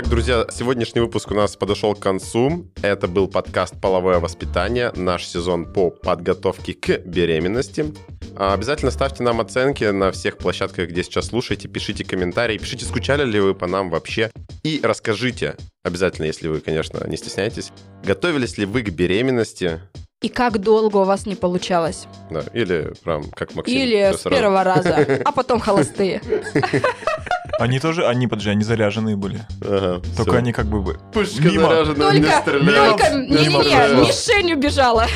Так, 0.00 0.08
друзья, 0.08 0.46
сегодняшний 0.50 1.02
выпуск 1.02 1.30
у 1.30 1.34
нас 1.34 1.56
подошел 1.56 1.94
к 1.94 1.98
концу. 1.98 2.64
Это 2.80 3.06
был 3.06 3.28
подкаст 3.28 3.78
«Половое 3.82 4.18
воспитание», 4.18 4.92
наш 4.96 5.26
сезон 5.26 5.70
по 5.70 5.90
подготовке 5.90 6.72
к 6.72 7.00
беременности. 7.04 7.92
А, 8.34 8.54
Обязательно 8.54 8.92
ставьте 8.92 9.22
нам 9.22 9.42
оценки 9.42 9.84
на 9.84 10.10
всех 10.10 10.38
площадках, 10.38 10.88
где 10.88 11.02
сейчас 11.02 11.26
слушаете, 11.26 11.68
пишите 11.68 12.02
комментарии, 12.02 12.56
пишите, 12.56 12.86
скучали 12.86 13.30
ли 13.30 13.40
вы 13.40 13.54
по 13.54 13.66
нам 13.66 13.90
вообще. 13.90 14.30
И 14.62 14.80
расскажите, 14.82 15.56
обязательно, 15.84 16.24
если 16.24 16.48
вы, 16.48 16.60
конечно, 16.60 17.06
не 17.06 17.18
стесняетесь, 17.18 17.70
готовились 18.02 18.56
ли 18.56 18.64
вы 18.64 18.80
к 18.80 18.88
беременности, 18.88 19.80
И 20.22 20.30
как 20.30 20.60
долго 20.62 20.96
у 20.96 21.04
вас 21.04 21.26
не 21.26 21.34
получалось? 21.34 22.06
да, 22.30 22.42
или 22.54 22.94
прям 23.04 23.24
как 23.32 23.54
Максим. 23.54 23.76
Или 23.78 24.14
с 24.14 24.22
сразу. 24.22 24.30
первого 24.30 24.64
раза, 24.64 25.20
а 25.26 25.30
потом 25.32 25.60
холостые. 25.60 26.22
Они 27.60 27.78
тоже, 27.78 28.06
они, 28.06 28.26
подожди, 28.26 28.50
они 28.50 28.64
заряженные 28.64 29.16
были. 29.16 29.42
Ага, 29.62 30.00
Только 30.16 30.30
всё. 30.30 30.38
они 30.38 30.52
как 30.52 30.66
бы 30.66 30.94
Пушка 31.12 31.42
мимо, 31.42 31.68
заряжена, 31.68 32.12
не 32.14 32.20
Только, 32.22 32.40
стреляет. 32.40 32.90
только, 32.96 33.10
мимо 33.14 33.28
не-не-не, 33.62 33.76
прошло. 33.76 34.00
мишень 34.00 34.52
убежала. 34.54 35.06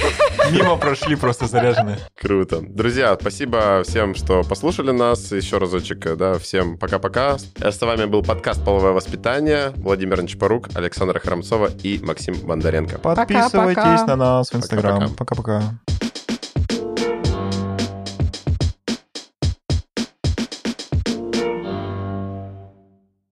мимо 0.50 0.76
прошли 0.76 1.16
просто 1.16 1.46
заряженные. 1.46 1.98
Круто. 2.20 2.60
Друзья, 2.60 3.16
спасибо 3.18 3.82
всем, 3.86 4.14
что 4.14 4.42
послушали 4.42 4.90
нас. 4.90 5.32
Еще 5.32 5.56
разочек, 5.58 6.04
э, 6.06 6.16
да, 6.16 6.38
всем 6.38 6.76
пока-пока. 6.76 7.38
С 7.38 7.80
вами 7.80 8.04
был 8.04 8.22
подкаст 8.22 8.62
«Половое 8.62 8.92
воспитание». 8.92 9.72
Владимир 9.76 10.22
Нечпорук, 10.22 10.68
Александра 10.74 11.18
Храмцова 11.18 11.70
и 11.82 11.98
Максим 12.02 12.34
Бондаренко. 12.34 12.98
Подписывайтесь 12.98 13.74
Пока-пока. 13.74 14.06
на 14.06 14.16
нас 14.16 14.50
в 14.50 14.54
Инстаграм. 14.56 15.14
Пока-пока. 15.14 15.60
Пока-пока. 15.62 16.03